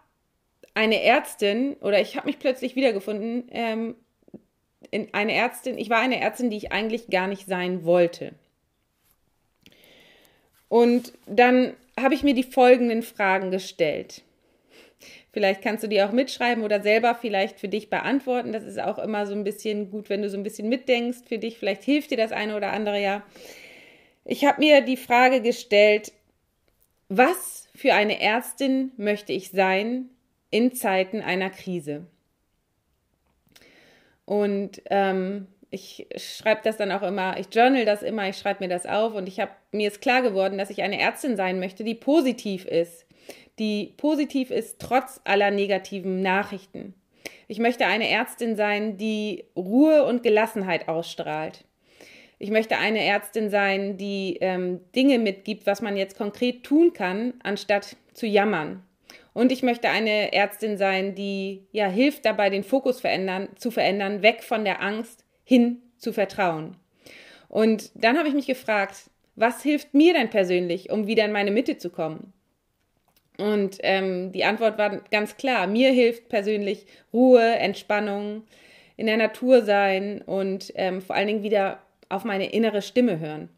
eine 0.74 1.04
Ärztin 1.04 1.74
oder 1.74 2.00
ich 2.00 2.16
habe 2.16 2.26
mich 2.26 2.40
plötzlich 2.40 2.74
wiedergefunden 2.74 3.44
ähm, 3.52 3.94
eine 5.12 5.34
Ärztin, 5.34 5.78
ich 5.78 5.90
war 5.90 5.98
eine 5.98 6.20
Ärztin, 6.20 6.50
die 6.50 6.56
ich 6.56 6.72
eigentlich 6.72 7.08
gar 7.08 7.26
nicht 7.26 7.46
sein 7.46 7.84
wollte. 7.84 8.32
Und 10.68 11.12
dann 11.26 11.74
habe 11.98 12.14
ich 12.14 12.22
mir 12.22 12.34
die 12.34 12.42
folgenden 12.42 13.02
Fragen 13.02 13.50
gestellt. 13.50 14.22
Vielleicht 15.32 15.62
kannst 15.62 15.82
du 15.82 15.88
die 15.88 16.02
auch 16.02 16.12
mitschreiben 16.12 16.62
oder 16.62 16.80
selber 16.80 17.14
vielleicht 17.14 17.58
für 17.58 17.68
dich 17.68 17.90
beantworten. 17.90 18.52
Das 18.52 18.64
ist 18.64 18.80
auch 18.80 18.98
immer 18.98 19.26
so 19.26 19.34
ein 19.34 19.44
bisschen 19.44 19.90
gut, 19.90 20.08
wenn 20.08 20.22
du 20.22 20.30
so 20.30 20.36
ein 20.36 20.44
bisschen 20.44 20.68
mitdenkst 20.68 21.26
für 21.26 21.38
dich. 21.38 21.58
Vielleicht 21.58 21.82
hilft 21.82 22.12
dir 22.12 22.16
das 22.16 22.32
eine 22.32 22.56
oder 22.56 22.72
andere 22.72 23.00
ja. 23.00 23.24
Ich 24.24 24.44
habe 24.44 24.60
mir 24.60 24.80
die 24.80 24.96
Frage 24.96 25.42
gestellt, 25.42 26.12
was 27.08 27.68
für 27.74 27.94
eine 27.94 28.20
Ärztin 28.20 28.92
möchte 28.96 29.32
ich 29.32 29.50
sein 29.50 30.08
in 30.50 30.72
Zeiten 30.72 31.20
einer 31.20 31.50
Krise? 31.50 32.06
Und 34.24 34.82
ähm, 34.86 35.48
ich 35.70 36.06
schreibe 36.16 36.60
das 36.64 36.76
dann 36.76 36.92
auch 36.92 37.02
immer, 37.02 37.38
ich 37.38 37.46
journal 37.52 37.84
das 37.84 38.02
immer, 38.02 38.28
ich 38.28 38.38
schreibe 38.38 38.62
mir 38.62 38.68
das 38.68 38.86
auf 38.86 39.14
und 39.14 39.28
ich 39.28 39.40
habe 39.40 39.50
mir 39.72 39.88
ist 39.88 40.00
klar 40.00 40.22
geworden, 40.22 40.56
dass 40.56 40.70
ich 40.70 40.82
eine 40.82 41.00
Ärztin 41.00 41.36
sein 41.36 41.58
möchte, 41.58 41.84
die 41.84 41.96
positiv 41.96 42.64
ist, 42.64 43.06
die 43.58 43.92
positiv 43.96 44.50
ist 44.50 44.80
trotz 44.80 45.20
aller 45.24 45.50
negativen 45.50 46.22
Nachrichten. 46.22 46.94
Ich 47.48 47.58
möchte 47.58 47.86
eine 47.86 48.08
Ärztin 48.08 48.56
sein, 48.56 48.96
die 48.96 49.44
Ruhe 49.56 50.04
und 50.04 50.22
Gelassenheit 50.22 50.88
ausstrahlt. 50.88 51.64
Ich 52.38 52.50
möchte 52.50 52.78
eine 52.78 53.04
Ärztin 53.04 53.50
sein, 53.50 53.96
die 53.96 54.38
ähm, 54.40 54.80
Dinge 54.94 55.18
mitgibt, 55.18 55.66
was 55.66 55.82
man 55.82 55.96
jetzt 55.96 56.16
konkret 56.16 56.62
tun 56.64 56.92
kann, 56.92 57.34
anstatt 57.42 57.96
zu 58.12 58.26
jammern. 58.26 58.82
Und 59.34 59.52
ich 59.52 59.62
möchte 59.62 59.90
eine 59.90 60.32
Ärztin 60.32 60.78
sein, 60.78 61.14
die 61.14 61.66
ja 61.72 61.88
hilft 61.88 62.24
dabei, 62.24 62.50
den 62.50 62.64
Fokus 62.64 63.00
verändern, 63.00 63.48
zu 63.56 63.70
verändern, 63.70 64.22
weg 64.22 64.42
von 64.42 64.64
der 64.64 64.80
Angst 64.80 65.24
hin 65.44 65.82
zu 65.98 66.12
Vertrauen. 66.12 66.76
Und 67.48 67.90
dann 67.94 68.16
habe 68.16 68.28
ich 68.28 68.34
mich 68.34 68.46
gefragt, 68.46 69.10
was 69.36 69.62
hilft 69.62 69.92
mir 69.92 70.14
denn 70.14 70.30
persönlich, 70.30 70.90
um 70.90 71.06
wieder 71.06 71.24
in 71.24 71.32
meine 71.32 71.50
Mitte 71.50 71.76
zu 71.76 71.90
kommen? 71.90 72.32
Und 73.36 73.78
ähm, 73.82 74.30
die 74.30 74.44
Antwort 74.44 74.78
war 74.78 75.00
ganz 75.10 75.36
klar. 75.36 75.66
Mir 75.66 75.90
hilft 75.90 76.28
persönlich 76.28 76.86
Ruhe, 77.12 77.56
Entspannung, 77.56 78.44
in 78.96 79.06
der 79.06 79.16
Natur 79.16 79.62
sein 79.62 80.22
und 80.22 80.72
ähm, 80.76 81.02
vor 81.02 81.16
allen 81.16 81.26
Dingen 81.26 81.42
wieder 81.42 81.80
auf 82.08 82.24
meine 82.24 82.52
innere 82.52 82.82
Stimme 82.82 83.18
hören. 83.18 83.48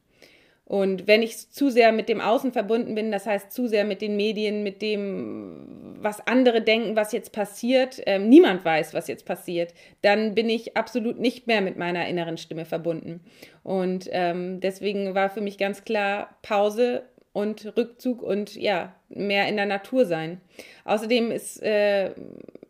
Und 0.68 1.06
wenn 1.06 1.22
ich 1.22 1.50
zu 1.50 1.70
sehr 1.70 1.92
mit 1.92 2.08
dem 2.08 2.20
Außen 2.20 2.52
verbunden 2.52 2.96
bin, 2.96 3.12
das 3.12 3.24
heißt 3.24 3.52
zu 3.52 3.68
sehr 3.68 3.84
mit 3.84 4.02
den 4.02 4.16
Medien, 4.16 4.64
mit 4.64 4.82
dem, 4.82 5.94
was 6.00 6.26
andere 6.26 6.60
denken, 6.60 6.96
was 6.96 7.12
jetzt 7.12 7.30
passiert, 7.30 8.02
ähm, 8.04 8.28
niemand 8.28 8.64
weiß, 8.64 8.92
was 8.92 9.06
jetzt 9.06 9.26
passiert, 9.26 9.74
dann 10.02 10.34
bin 10.34 10.50
ich 10.50 10.76
absolut 10.76 11.20
nicht 11.20 11.46
mehr 11.46 11.60
mit 11.60 11.76
meiner 11.76 12.08
inneren 12.08 12.36
Stimme 12.36 12.64
verbunden. 12.64 13.20
Und 13.62 14.08
ähm, 14.10 14.58
deswegen 14.60 15.14
war 15.14 15.30
für 15.30 15.40
mich 15.40 15.56
ganz 15.56 15.84
klar 15.84 16.36
Pause 16.42 17.04
und 17.32 17.76
Rückzug 17.76 18.20
und 18.22 18.56
ja, 18.56 18.92
mehr 19.08 19.46
in 19.46 19.56
der 19.56 19.66
Natur 19.66 20.04
sein. 20.04 20.40
Außerdem 20.84 21.30
ist 21.30 21.62
äh, 21.62 22.10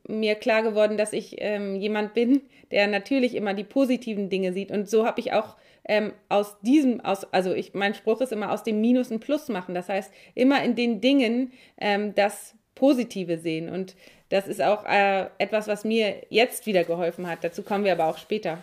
mir 0.07 0.35
klar 0.35 0.63
geworden, 0.63 0.99
dass 0.99 1.15
ich 1.15 1.37
ähm, 1.39 1.77
jemand 1.77 2.13
bin, 2.13 2.43
der 2.71 2.89
natürlich 2.89 3.37
immer 3.37 3.55
die 3.55 3.65
positiven 3.65 4.29
Dinge 4.29 4.53
sieht. 4.53 4.71
Und 4.71 4.91
so 4.91 5.07
habe 5.07 5.21
ich 5.21 5.33
auch 5.33 5.57
ähm, 5.89 6.13
aus 6.29 6.59
diesem, 6.61 7.01
aus, 7.01 7.25
also 7.33 7.55
ich, 7.55 7.75
mein 7.75 7.95
Spruch 7.95 8.21
ist 8.21 8.33
immer 8.33 8.53
aus 8.53 8.63
dem 8.63 8.81
Minus 8.81 9.11
ein 9.11 9.21
Plus 9.21 9.49
machen. 9.49 9.75
Das 9.75 9.89
heißt, 9.89 10.13
immer 10.35 10.63
in 10.63 10.75
den 10.75 11.01
Dingen 11.01 11.53
ähm, 11.79 12.15
das 12.15 12.55
Positive 12.75 13.39
sehen. 13.39 13.69
Und 13.69 13.95
das 14.29 14.49
ist 14.49 14.61
auch 14.61 14.85
äh, 14.85 15.27
etwas, 15.39 15.69
was 15.69 15.85
mir 15.85 16.23
jetzt 16.29 16.67
wieder 16.67 16.85
geholfen 16.85 17.29
hat. 17.29 17.45
Dazu 17.45 17.63
kommen 17.63 17.85
wir 17.85 17.93
aber 17.93 18.07
auch 18.07 18.19
später. 18.19 18.59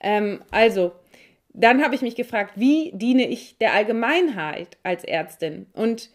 Ähm, 0.00 0.42
also, 0.50 0.92
dann 1.52 1.82
habe 1.82 1.94
ich 1.94 2.02
mich 2.02 2.14
gefragt, 2.14 2.52
wie 2.56 2.92
diene 2.94 3.26
ich 3.26 3.58
der 3.58 3.72
Allgemeinheit 3.72 4.76
als 4.82 5.04
Ärztin? 5.04 5.66
Und 5.72 6.10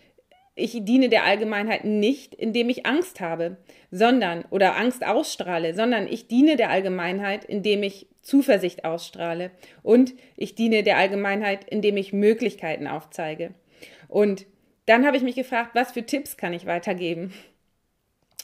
ich 0.55 0.85
diene 0.85 1.09
der 1.09 1.23
Allgemeinheit 1.23 1.83
nicht, 1.83 2.35
indem 2.35 2.69
ich 2.69 2.85
Angst 2.85 3.19
habe, 3.19 3.57
sondern 3.91 4.45
oder 4.49 4.77
Angst 4.77 5.05
ausstrahle, 5.05 5.73
sondern 5.73 6.07
ich 6.07 6.27
diene 6.27 6.55
der 6.55 6.69
Allgemeinheit, 6.69 7.43
indem 7.45 7.83
ich 7.83 8.07
Zuversicht 8.21 8.85
ausstrahle 8.85 9.51
und 9.81 10.13
ich 10.37 10.55
diene 10.55 10.83
der 10.83 10.97
Allgemeinheit, 10.97 11.65
indem 11.69 11.97
ich 11.97 12.13
Möglichkeiten 12.13 12.87
aufzeige. 12.87 13.53
Und 14.07 14.45
dann 14.85 15.05
habe 15.05 15.17
ich 15.17 15.23
mich 15.23 15.35
gefragt, 15.35 15.71
was 15.73 15.91
für 15.91 16.05
Tipps 16.05 16.37
kann 16.37 16.53
ich 16.53 16.65
weitergeben? 16.65 17.33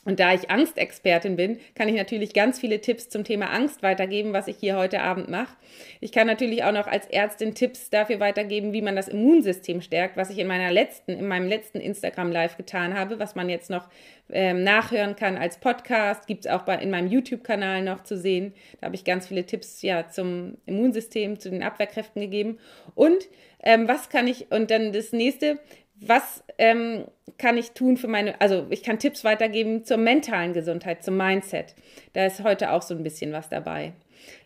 Und 0.06 0.22
da 0.22 0.34
ich 0.34 0.50
Angstexpertin 0.50 1.36
bin, 1.36 1.60
kann 1.76 1.90
ich 1.90 1.96
natürlich 1.96 2.34
ganz 2.34 2.58
viele 2.60 2.80
Tipps 2.80 3.10
zum 3.10 3.26
Thema 3.26 3.48
Angst 3.52 3.84
weitergeben, 3.84 4.32
was 4.32 4.48
ich 4.48 4.56
hier 4.58 4.78
heute 4.78 5.02
Abend 5.02 5.30
mache. 5.30 5.58
Ich 6.00 6.14
kann 6.14 6.26
natürlich 6.26 6.64
auch 6.64 6.72
noch 6.72 6.88
als 6.88 7.06
Ärztin 7.08 7.54
Tipps 7.54 7.90
dafür 7.90 8.22
weitergeben, 8.22 8.72
wie 8.72 8.82
man 8.82 8.96
das 8.96 9.10
Immunsystem 9.10 9.82
stärkt, 9.82 10.16
was 10.16 10.30
ich 10.30 10.40
in 10.40 10.48
meiner 10.48 10.72
letzten, 10.72 11.12
in 11.12 11.28
meinem 11.28 11.50
letzten 11.50 11.82
Instagram 11.82 12.32
Live 12.32 12.56
getan 12.56 12.98
habe, 12.98 13.20
was 13.20 13.36
man 13.36 13.50
jetzt 13.50 13.70
noch 13.70 13.90
ähm, 14.32 14.64
nachhören 14.64 15.18
kann 15.18 15.38
als 15.38 15.60
Podcast, 15.60 16.28
gibt 16.28 16.46
es 16.46 16.52
auch 16.52 16.62
bei, 16.62 16.78
in 16.78 16.92
meinem 16.92 17.08
YouTube-Kanal 17.08 17.82
noch 17.82 18.04
zu 18.04 18.18
sehen. 18.18 18.54
Da 18.80 18.86
habe 18.86 18.96
ich 18.96 19.04
ganz 19.04 19.28
viele 19.28 19.46
Tipps 19.46 19.82
ja 19.82 20.08
zum 20.08 20.58
Immunsystem, 20.66 21.40
zu 21.40 21.50
den 21.50 21.62
Abwehrkräften 21.62 22.22
gegeben. 22.22 22.58
Und 22.96 23.28
ähm, 23.62 23.88
was 23.90 24.08
kann 24.10 24.28
ich, 24.28 24.50
und 24.52 24.72
dann 24.72 24.94
das 24.94 25.12
nächste, 25.12 25.60
was 26.02 26.44
ähm, 26.58 27.06
kann 27.38 27.58
ich 27.58 27.72
tun 27.72 27.98
für 27.98 28.08
meine, 28.08 28.40
also 28.42 28.68
ich 28.70 28.84
kann 28.84 29.00
Tipps 29.00 29.24
weitergeben 29.24 29.84
zur 29.84 29.98
mentalen 29.98 30.54
Gesundheit, 30.54 31.04
zum 31.04 31.18
Mindset. 31.18 31.76
Da 32.14 32.26
ist 32.26 32.44
heute 32.44 32.72
auch 32.72 32.82
so 32.82 32.94
ein 32.94 33.04
bisschen 33.04 33.32
was 33.32 33.50
dabei. 33.50 33.94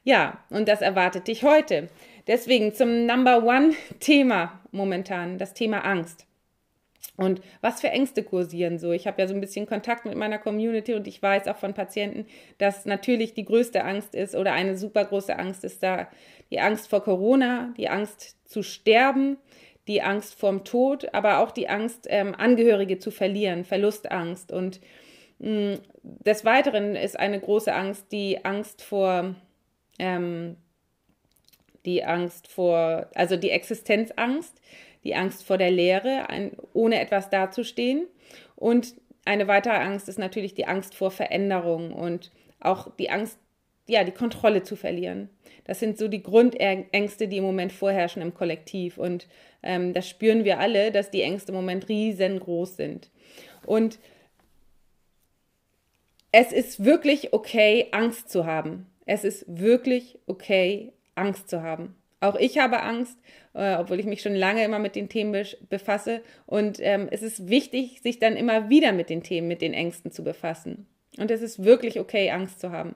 Ja, 0.04 0.44
und 0.50 0.68
das 0.68 0.82
erwartet 0.82 1.28
dich 1.28 1.44
heute. 1.44 1.90
Deswegen 2.28 2.74
zum 2.74 3.06
Number 3.06 3.44
One 3.44 3.74
Thema 4.00 4.62
momentan, 4.72 5.38
das 5.38 5.54
Thema 5.54 5.80
Angst. 5.86 6.26
Und 7.16 7.42
was 7.62 7.82
für 7.82 7.90
Ängste 7.90 8.24
kursieren 8.24 8.80
so? 8.80 8.92
Ich 8.92 9.06
habe 9.06 9.22
ja 9.22 9.28
so 9.28 9.36
ein 9.36 9.42
bisschen 9.42 9.68
Kontakt 9.68 10.06
mit 10.06 10.16
meiner 10.16 10.40
Community 10.40 10.96
und 10.96 11.08
ich 11.08 11.22
weiß 11.22 11.48
auch 11.48 11.58
von 11.58 11.76
Patienten, 11.76 12.26
dass 12.58 12.86
natürlich 12.86 13.36
die 13.36 13.46
größte 13.46 13.84
Angst 13.84 14.16
ist 14.16 14.36
oder 14.36 14.54
eine 14.54 14.78
super 14.78 15.06
große 15.06 15.38
Angst 15.38 15.64
ist 15.64 15.84
da 15.84 16.08
die 16.50 16.60
Angst 16.60 16.88
vor 16.88 17.04
Corona, 17.04 17.74
die 17.78 17.90
Angst 17.90 18.38
zu 18.46 18.64
sterben, 18.64 19.38
die 19.88 20.02
Angst 20.02 20.40
vorm 20.40 20.64
Tod, 20.64 21.14
aber 21.14 21.40
auch 21.40 21.52
die 21.52 21.70
Angst, 21.70 22.08
ähm, 22.10 22.34
Angehörige 22.36 23.00
zu 23.00 23.12
verlieren, 23.12 23.66
Verlustangst. 23.66 24.52
Und 24.52 24.80
mh, 25.40 25.76
mm, 25.76 25.80
des 26.02 26.46
Weiteren 26.46 26.96
ist 26.96 27.20
eine 27.20 27.40
große 27.40 27.74
Angst 27.74 28.12
die 28.12 28.44
Angst 28.46 28.82
vor, 28.82 29.36
ähm, 30.00 30.58
die 31.86 32.04
Angst 32.04 32.48
vor, 32.48 33.08
also 33.14 33.36
die 33.36 33.52
Existenzangst, 33.52 34.56
die 35.04 35.16
Angst 35.16 35.44
vor 35.44 35.58
der 35.58 35.72
Leere, 35.72 36.30
ein, 36.30 36.56
ohne 36.74 37.00
etwas 37.00 37.30
dazustehen. 37.30 38.08
Und 38.56 38.96
eine 39.26 39.48
weitere 39.48 39.76
Angst 39.76 40.08
ist 40.08 40.20
natürlich 40.20 40.54
die 40.54 40.66
Angst 40.66 40.96
vor 40.96 41.12
Veränderung 41.12 41.94
und 41.94 42.32
auch 42.60 42.96
die 42.96 43.10
Angst, 43.10 43.38
ja, 43.88 44.04
die 44.04 44.12
Kontrolle 44.12 44.64
zu 44.64 44.76
verlieren. 44.76 45.30
Das 45.66 45.80
sind 45.80 45.98
so 45.98 46.08
die 46.08 46.24
Grundängste, 46.24 47.28
die 47.28 47.38
im 47.38 47.44
Moment 47.44 47.72
vorherrschen 47.72 48.22
im 48.22 48.34
Kollektiv. 48.34 48.98
Und 48.98 49.28
ähm, 49.62 49.94
das 49.94 50.08
spüren 50.08 50.44
wir 50.44 50.60
alle, 50.60 50.92
dass 50.92 51.12
die 51.12 51.22
Ängste 51.22 51.52
im 51.52 51.58
Moment 51.58 51.90
riesengroß 51.90 52.78
sind. 52.78 53.10
Und 53.66 54.00
es 56.32 56.52
ist 56.52 56.84
wirklich 56.84 57.34
okay, 57.34 57.88
Angst 57.92 58.30
zu 58.30 58.46
haben. 58.46 58.88
Es 59.06 59.24
ist 59.24 59.46
wirklich 59.48 60.18
okay, 60.26 60.94
Angst 61.16 61.50
zu 61.50 61.62
haben. 61.62 61.96
Auch 62.22 62.36
ich 62.36 62.58
habe 62.58 62.82
Angst, 62.82 63.18
äh, 63.54 63.76
obwohl 63.76 64.00
ich 64.00 64.06
mich 64.06 64.22
schon 64.22 64.34
lange 64.34 64.64
immer 64.64 64.80
mit 64.80 64.96
den 64.96 65.10
Themen 65.10 65.46
befasse. 65.70 66.22
Und 66.46 66.78
ähm, 66.80 67.08
es 67.12 67.22
ist 67.22 67.50
wichtig, 67.50 68.02
sich 68.02 68.18
dann 68.18 68.38
immer 68.38 68.70
wieder 68.70 68.94
mit 68.94 69.10
den 69.10 69.24
Themen, 69.24 69.48
mit 69.48 69.62
den 69.62 69.74
Ängsten 69.74 70.12
zu 70.12 70.24
befassen. 70.24 70.88
Und 71.18 71.30
es 71.30 71.42
ist 71.42 71.64
wirklich 71.64 72.00
okay, 72.00 72.32
Angst 72.32 72.60
zu 72.60 72.72
haben. 72.72 72.96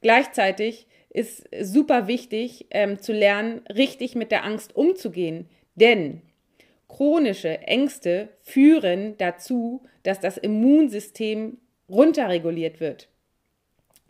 Gleichzeitig 0.00 0.86
ist 1.10 1.48
super 1.60 2.08
wichtig 2.08 2.66
ähm, 2.70 3.00
zu 3.00 3.12
lernen, 3.12 3.62
richtig 3.74 4.14
mit 4.14 4.30
der 4.30 4.44
Angst 4.44 4.76
umzugehen. 4.76 5.48
Denn 5.74 6.22
chronische 6.88 7.58
Ängste 7.60 8.28
führen 8.42 9.16
dazu, 9.18 9.82
dass 10.02 10.20
das 10.20 10.36
Immunsystem 10.36 11.58
runterreguliert 11.88 12.80
wird. 12.80 13.08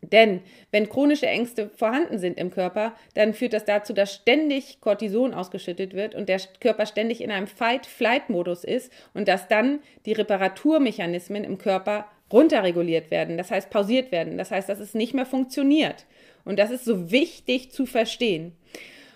Denn 0.03 0.41
wenn 0.71 0.89
chronische 0.89 1.27
Ängste 1.27 1.71
vorhanden 1.71 2.19
sind 2.19 2.39
im 2.39 2.51
Körper, 2.51 2.95
dann 3.15 3.35
führt 3.35 3.55
das 3.55 3.65
dazu, 3.65 3.93
dass 3.93 4.15
ständig 4.15 4.81
Cortison 4.81 5.35
ausgeschüttet 5.35 5.95
wird 5.95 6.15
und 6.15 6.29
der 6.29 6.41
Körper 6.61 6.87
ständig 6.87 7.21
in 7.21 7.31
einem 7.31 7.47
Fight-Flight-Modus 7.47 8.65
ist 8.65 8.93
und 9.15 9.27
dass 9.27 9.49
dann 9.49 9.81
die 10.05 10.13
Reparaturmechanismen 10.13 11.45
im 11.45 11.59
Körper 11.59 12.07
runterreguliert 12.33 13.11
werden, 13.11 13.37
das 13.37 13.51
heißt 13.51 13.71
pausiert 13.71 14.13
werden, 14.13 14.39
das 14.39 14.51
heißt, 14.51 14.69
dass 14.69 14.81
es 14.81 14.95
nicht 14.95 15.15
mehr 15.15 15.27
funktioniert. 15.27 16.07
Und 16.45 16.59
das 16.59 16.71
ist 16.71 16.85
so 16.85 17.11
wichtig 17.11 17.71
zu 17.71 17.87
verstehen. 17.87 18.57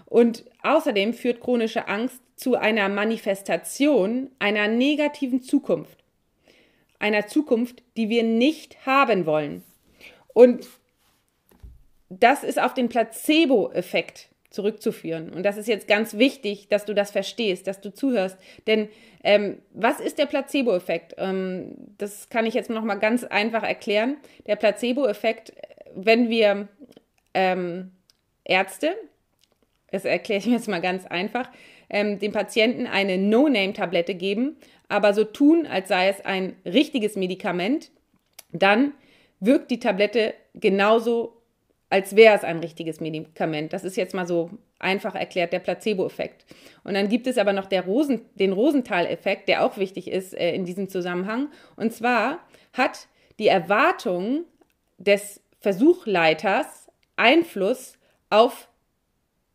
Und 0.06 0.44
außerdem 0.62 1.14
führt 1.14 1.40
chronische 1.40 1.86
Angst 1.88 2.20
zu 2.36 2.56
einer 2.56 2.88
Manifestation 2.88 4.30
einer 4.38 4.66
negativen 4.66 5.42
Zukunft. 5.42 6.02
Einer 6.98 7.26
Zukunft, 7.26 7.82
die 7.96 8.08
wir 8.08 8.24
nicht 8.24 8.86
haben 8.86 9.26
wollen. 9.26 9.62
Und 10.34 10.66
das 12.08 12.42
ist 12.42 12.60
auf 12.60 12.74
den 12.74 12.88
Placebo-Effekt 12.88 14.29
zurückzuführen. 14.50 15.32
Und 15.32 15.44
das 15.44 15.56
ist 15.56 15.68
jetzt 15.68 15.86
ganz 15.86 16.18
wichtig, 16.18 16.68
dass 16.68 16.84
du 16.84 16.94
das 16.94 17.12
verstehst, 17.12 17.66
dass 17.66 17.80
du 17.80 17.94
zuhörst. 17.94 18.36
Denn 18.66 18.88
ähm, 19.22 19.58
was 19.72 20.00
ist 20.00 20.18
der 20.18 20.26
Placebo-Effekt? 20.26 21.14
Ähm, 21.18 21.74
das 21.98 22.28
kann 22.28 22.46
ich 22.46 22.54
jetzt 22.54 22.68
noch 22.68 22.82
mal 22.82 22.96
ganz 22.96 23.24
einfach 23.24 23.62
erklären. 23.62 24.16
Der 24.46 24.56
Placebo-Effekt, 24.56 25.52
wenn 25.94 26.28
wir 26.28 26.68
ähm, 27.32 27.92
Ärzte, 28.44 28.96
das 29.92 30.04
erkläre 30.04 30.40
ich 30.40 30.46
mir 30.46 30.54
jetzt 30.54 30.68
mal 30.68 30.80
ganz 30.80 31.06
einfach, 31.06 31.48
ähm, 31.88 32.18
dem 32.18 32.32
Patienten 32.32 32.86
eine 32.86 33.18
No-Name-Tablette 33.18 34.14
geben, 34.14 34.56
aber 34.88 35.14
so 35.14 35.24
tun, 35.24 35.66
als 35.66 35.88
sei 35.88 36.08
es 36.08 36.24
ein 36.24 36.56
richtiges 36.64 37.16
Medikament, 37.16 37.90
dann 38.52 38.92
wirkt 39.38 39.70
die 39.70 39.80
Tablette 39.80 40.34
genauso 40.54 41.39
als 41.90 42.14
wäre 42.14 42.36
es 42.36 42.44
ein 42.44 42.60
richtiges 42.60 43.00
Medikament. 43.00 43.72
Das 43.72 43.84
ist 43.84 43.96
jetzt 43.96 44.14
mal 44.14 44.26
so 44.26 44.50
einfach 44.78 45.16
erklärt, 45.16 45.52
der 45.52 45.58
Placebo-Effekt. 45.58 46.46
Und 46.84 46.94
dann 46.94 47.08
gibt 47.08 47.26
es 47.26 47.36
aber 47.36 47.52
noch 47.52 47.70
Rosen, 47.70 48.22
den 48.36 48.52
Rosenthal-Effekt, 48.52 49.48
der 49.48 49.64
auch 49.64 49.76
wichtig 49.76 50.08
ist 50.08 50.32
äh, 50.32 50.54
in 50.54 50.64
diesem 50.64 50.88
Zusammenhang. 50.88 51.48
Und 51.76 51.92
zwar 51.92 52.38
hat 52.72 53.08
die 53.40 53.48
Erwartung 53.48 54.44
des 54.98 55.42
Versuchleiters 55.58 56.88
Einfluss 57.16 57.94
auf, 58.30 58.68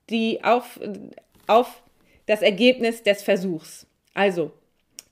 die, 0.10 0.44
auf, 0.44 0.80
auf 1.48 1.84
das 2.26 2.42
Ergebnis 2.42 3.02
des 3.02 3.24
Versuchs. 3.24 3.88
Also, 4.14 4.52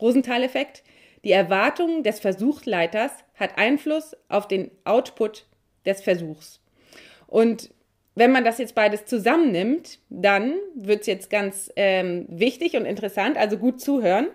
Rosenthal-Effekt. 0.01 0.83
Die 1.23 1.31
Erwartung 1.31 2.03
des 2.03 2.19
Versuchsleiters 2.19 3.11
hat 3.35 3.57
Einfluss 3.57 4.13
auf 4.27 4.49
den 4.49 4.71
Output 4.83 5.45
des 5.85 6.01
Versuchs. 6.01 6.59
Und 7.33 7.71
wenn 8.13 8.31
man 8.31 8.43
das 8.43 8.59
jetzt 8.59 8.75
beides 8.75 9.07
zusammennimmt, 9.07 9.97
dann 10.11 10.53
wird 10.75 11.01
es 11.01 11.07
jetzt 11.07 11.31
ganz 11.31 11.71
ähm, 11.75 12.27
wichtig 12.29 12.75
und 12.75 12.85
interessant, 12.85 13.37
also 13.37 13.57
gut 13.57 13.81
zuhören. 13.81 14.27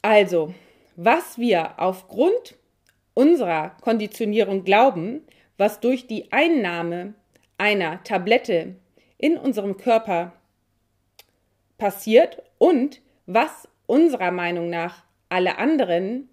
Also, 0.00 0.54
was 0.96 1.36
wir 1.36 1.78
aufgrund 1.78 2.54
unserer 3.12 3.76
Konditionierung 3.82 4.64
glauben, 4.64 5.20
was 5.58 5.80
durch 5.80 6.06
die 6.06 6.32
Einnahme 6.32 7.12
einer 7.58 8.02
Tablette 8.04 8.76
in 9.18 9.36
unserem 9.36 9.76
Körper 9.76 10.32
passiert 11.76 12.42
und 12.56 13.02
was 13.26 13.68
unserer 13.84 14.30
Meinung 14.30 14.70
nach 14.70 15.04
alle 15.28 15.58
anderen, 15.58 16.30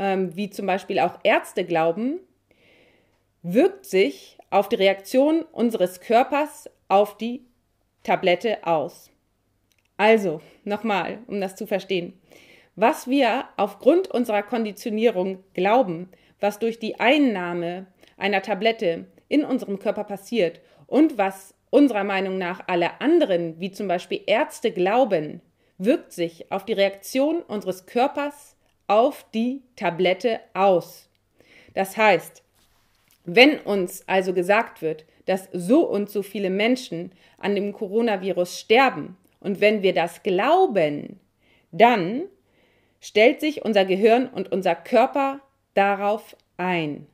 ähm, 0.00 0.34
wie 0.34 0.50
zum 0.50 0.66
Beispiel 0.66 0.98
auch 0.98 1.20
Ärzte 1.22 1.64
glauben, 1.64 2.18
wirkt 3.42 3.86
sich 3.86 4.38
auf 4.50 4.68
die 4.68 4.76
Reaktion 4.76 5.42
unseres 5.52 6.00
Körpers 6.00 6.68
auf 6.88 7.16
die 7.16 7.44
Tablette 8.02 8.66
aus. 8.66 9.10
Also, 9.96 10.40
nochmal, 10.64 11.18
um 11.26 11.40
das 11.40 11.56
zu 11.56 11.66
verstehen. 11.66 12.18
Was 12.76 13.08
wir 13.08 13.44
aufgrund 13.56 14.08
unserer 14.08 14.42
Konditionierung 14.42 15.44
glauben, 15.54 16.08
was 16.40 16.58
durch 16.58 16.78
die 16.78 16.98
Einnahme 16.98 17.86
einer 18.16 18.42
Tablette 18.42 19.06
in 19.28 19.44
unserem 19.44 19.78
Körper 19.78 20.04
passiert 20.04 20.60
und 20.86 21.18
was 21.18 21.54
unserer 21.70 22.04
Meinung 22.04 22.38
nach 22.38 22.64
alle 22.66 23.00
anderen, 23.00 23.60
wie 23.60 23.70
zum 23.70 23.88
Beispiel 23.88 24.22
Ärzte, 24.26 24.72
glauben, 24.72 25.40
wirkt 25.78 26.12
sich 26.12 26.50
auf 26.50 26.64
die 26.64 26.72
Reaktion 26.72 27.42
unseres 27.42 27.86
Körpers 27.86 28.56
auf 28.86 29.24
die 29.32 29.62
Tablette 29.76 30.40
aus. 30.52 31.08
Das 31.74 31.96
heißt, 31.96 32.42
wenn 33.24 33.58
uns 33.58 34.02
also 34.08 34.32
gesagt 34.32 34.82
wird, 34.82 35.04
dass 35.26 35.48
so 35.52 35.86
und 35.86 36.10
so 36.10 36.22
viele 36.22 36.50
Menschen 36.50 37.12
an 37.38 37.54
dem 37.54 37.72
Coronavirus 37.72 38.58
sterben 38.58 39.16
und 39.40 39.60
wenn 39.60 39.82
wir 39.82 39.94
das 39.94 40.22
glauben, 40.22 41.20
dann 41.72 42.22
stellt 43.00 43.40
sich 43.40 43.64
unser 43.64 43.84
Gehirn 43.84 44.26
und 44.26 44.52
unser 44.52 44.74
Körper 44.74 45.40
darauf 45.74 46.36
ein. 46.56 47.06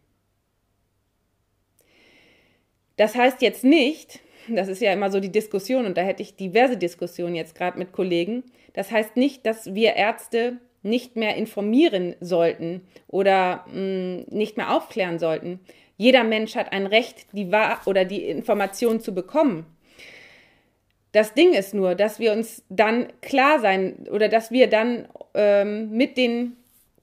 Das 2.96 3.14
heißt 3.14 3.42
jetzt 3.42 3.62
nicht, 3.62 4.20
das 4.48 4.68
ist 4.68 4.80
ja 4.80 4.92
immer 4.92 5.10
so 5.10 5.20
die 5.20 5.32
Diskussion 5.32 5.86
und 5.86 5.96
da 5.96 6.02
hätte 6.02 6.22
ich 6.22 6.36
diverse 6.36 6.76
Diskussionen 6.76 7.34
jetzt 7.34 7.54
gerade 7.54 7.78
mit 7.78 7.92
Kollegen, 7.92 8.44
das 8.72 8.90
heißt 8.90 9.16
nicht, 9.16 9.46
dass 9.46 9.74
wir 9.74 9.94
Ärzte 9.94 10.58
nicht 10.82 11.16
mehr 11.16 11.36
informieren 11.36 12.14
sollten 12.20 12.86
oder 13.08 13.64
mh, 13.72 13.80
mm, 13.80 14.24
nicht 14.28 14.56
mehr 14.56 14.74
aufklären 14.74 15.18
sollten. 15.18 15.60
Jeder 15.96 16.24
Mensch 16.24 16.54
hat 16.56 16.72
ein 16.72 16.86
Recht, 16.86 17.26
die 17.32 17.50
Wahr 17.50 17.80
oder 17.86 18.04
die 18.04 18.24
Information 18.24 19.00
zu 19.00 19.14
bekommen. 19.14 19.66
Das 21.12 21.32
Ding 21.32 21.54
ist 21.54 21.72
nur, 21.72 21.94
dass 21.94 22.18
wir 22.18 22.32
uns 22.32 22.62
dann 22.68 23.10
klar 23.22 23.60
sein 23.60 24.06
oder 24.10 24.28
dass 24.28 24.50
wir 24.50 24.68
dann 24.68 25.08
ähm, 25.32 25.90
mit 25.90 26.18
den 26.18 26.56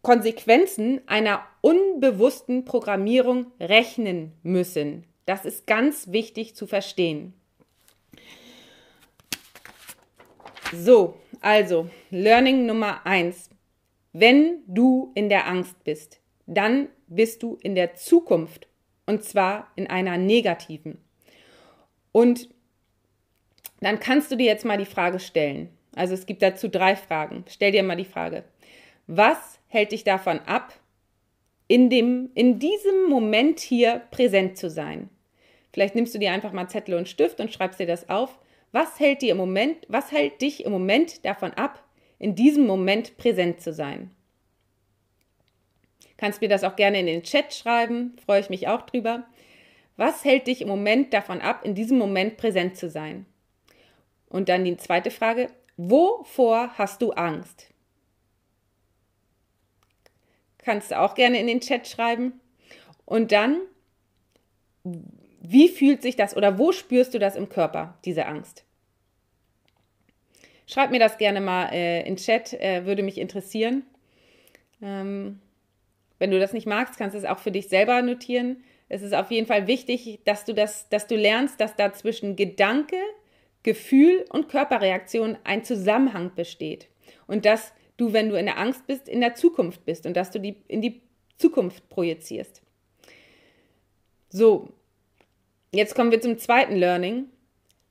Konsequenzen 0.03 1.01
einer 1.07 1.43
unbewussten 1.61 2.65
Programmierung 2.65 3.47
rechnen 3.59 4.33
müssen. 4.43 5.05
Das 5.25 5.45
ist 5.45 5.65
ganz 5.65 6.11
wichtig 6.11 6.55
zu 6.55 6.67
verstehen. 6.67 7.33
So, 10.73 11.15
also 11.41 11.89
Learning 12.11 12.65
Nummer 12.65 13.05
eins: 13.05 13.49
Wenn 14.11 14.59
du 14.67 15.11
in 15.15 15.29
der 15.29 15.47
Angst 15.47 15.83
bist, 15.83 16.19
dann 16.45 16.89
bist 17.07 17.41
du 17.41 17.57
in 17.61 17.73
der 17.73 17.95
Zukunft 17.95 18.67
und 19.05 19.23
zwar 19.23 19.71
in 19.75 19.87
einer 19.87 20.17
negativen. 20.17 20.97
Und 22.11 22.49
dann 23.81 23.99
kannst 23.99 24.31
du 24.31 24.37
dir 24.37 24.45
jetzt 24.45 24.65
mal 24.65 24.77
die 24.77 24.85
Frage 24.85 25.19
stellen. 25.19 25.69
Also 25.95 26.13
es 26.13 26.25
gibt 26.25 26.41
dazu 26.41 26.69
drei 26.69 26.95
Fragen. 26.95 27.43
Stell 27.47 27.71
dir 27.71 27.83
mal 27.83 27.95
die 27.95 28.05
Frage. 28.05 28.43
Was 29.07 29.59
hält 29.67 29.91
dich 29.91 30.03
davon 30.03 30.39
ab, 30.39 30.73
in, 31.67 31.89
dem, 31.89 32.29
in 32.35 32.59
diesem 32.59 33.09
Moment 33.09 33.59
hier 33.59 34.01
präsent 34.11 34.57
zu 34.57 34.69
sein? 34.69 35.09
Vielleicht 35.73 35.95
nimmst 35.95 36.13
du 36.13 36.19
dir 36.19 36.31
einfach 36.31 36.53
mal 36.53 36.69
Zettel 36.69 36.95
und 36.95 37.09
Stift 37.09 37.39
und 37.39 37.51
schreibst 37.51 37.79
dir 37.79 37.87
das 37.87 38.09
auf. 38.09 38.39
Was 38.71 38.99
hält 38.99 39.21
dir 39.21 39.31
im 39.31 39.37
Moment, 39.37 39.85
was 39.87 40.11
hält 40.11 40.41
dich 40.41 40.65
im 40.65 40.71
Moment 40.71 41.25
davon 41.25 41.51
ab, 41.51 41.83
in 42.19 42.35
diesem 42.35 42.65
Moment 42.65 43.17
präsent 43.17 43.59
zu 43.61 43.73
sein? 43.73 44.11
Kannst 46.23 46.39
mir 46.39 46.47
das 46.47 46.63
auch 46.63 46.77
gerne 46.77 47.01
in 47.01 47.05
den 47.05 47.23
Chat 47.23 47.53
schreiben, 47.53 48.15
freue 48.25 48.39
ich 48.39 48.49
mich 48.49 48.69
auch 48.69 48.83
drüber. 48.83 49.25
Was 49.97 50.23
hält 50.23 50.47
dich 50.47 50.61
im 50.61 50.69
Moment 50.69 51.13
davon 51.13 51.41
ab, 51.41 51.65
in 51.65 51.75
diesem 51.75 51.97
Moment 51.97 52.37
präsent 52.37 52.77
zu 52.77 52.89
sein? 52.89 53.25
Und 54.29 54.47
dann 54.47 54.63
die 54.63 54.77
zweite 54.77 55.11
Frage, 55.11 55.49
wovor 55.75 56.77
hast 56.77 57.01
du 57.01 57.11
Angst? 57.11 57.67
Kannst 60.59 60.91
du 60.91 61.01
auch 61.01 61.13
gerne 61.13 61.41
in 61.41 61.47
den 61.47 61.59
Chat 61.59 61.89
schreiben. 61.89 62.39
Und 63.03 63.33
dann, 63.33 63.59
wie 64.85 65.67
fühlt 65.67 66.01
sich 66.01 66.15
das 66.15 66.37
oder 66.37 66.57
wo 66.57 66.71
spürst 66.71 67.13
du 67.13 67.19
das 67.19 67.35
im 67.35 67.49
Körper, 67.49 67.97
diese 68.05 68.27
Angst? 68.27 68.63
Schreib 70.67 70.89
mir 70.91 70.99
das 70.99 71.17
gerne 71.17 71.41
mal 71.41 71.65
äh, 71.73 72.07
in 72.07 72.15
Chat, 72.15 72.53
äh, 72.53 72.85
würde 72.85 73.03
mich 73.03 73.17
interessieren. 73.17 73.83
Ähm, 74.81 75.41
wenn 76.23 76.31
du 76.31 76.39
das 76.39 76.53
nicht 76.53 76.67
magst, 76.67 76.97
kannst 76.97 77.15
du 77.15 77.19
es 77.19 77.25
auch 77.25 77.39
für 77.39 77.51
dich 77.51 77.67
selber 77.67 78.01
notieren. 78.01 78.63
Es 78.87 79.01
ist 79.01 79.13
auf 79.13 79.29
jeden 79.29 79.45
Fall 79.45 79.67
wichtig, 79.67 80.21
dass 80.23 80.45
du 80.45 80.53
das, 80.53 80.87
dass 80.87 81.05
du 81.05 81.17
lernst, 81.17 81.59
dass 81.59 81.75
da 81.75 81.91
zwischen 81.91 82.37
Gedanke, 82.37 82.95
Gefühl 83.61 84.23
und 84.29 84.47
Körperreaktion 84.47 85.37
ein 85.43 85.65
Zusammenhang 85.65 86.31
besteht. 86.33 86.87
Und 87.27 87.43
dass 87.43 87.73
du, 87.97 88.13
wenn 88.13 88.29
du 88.29 88.39
in 88.39 88.45
der 88.45 88.57
Angst 88.57 88.87
bist, 88.87 89.09
in 89.09 89.19
der 89.19 89.35
Zukunft 89.35 89.83
bist 89.83 90.05
und 90.05 90.15
dass 90.15 90.31
du 90.31 90.39
die 90.39 90.55
in 90.69 90.81
die 90.81 91.01
Zukunft 91.37 91.89
projizierst. 91.89 92.61
So, 94.29 94.69
jetzt 95.73 95.93
kommen 95.93 96.11
wir 96.11 96.21
zum 96.21 96.37
zweiten 96.37 96.77
Learning. 96.77 97.25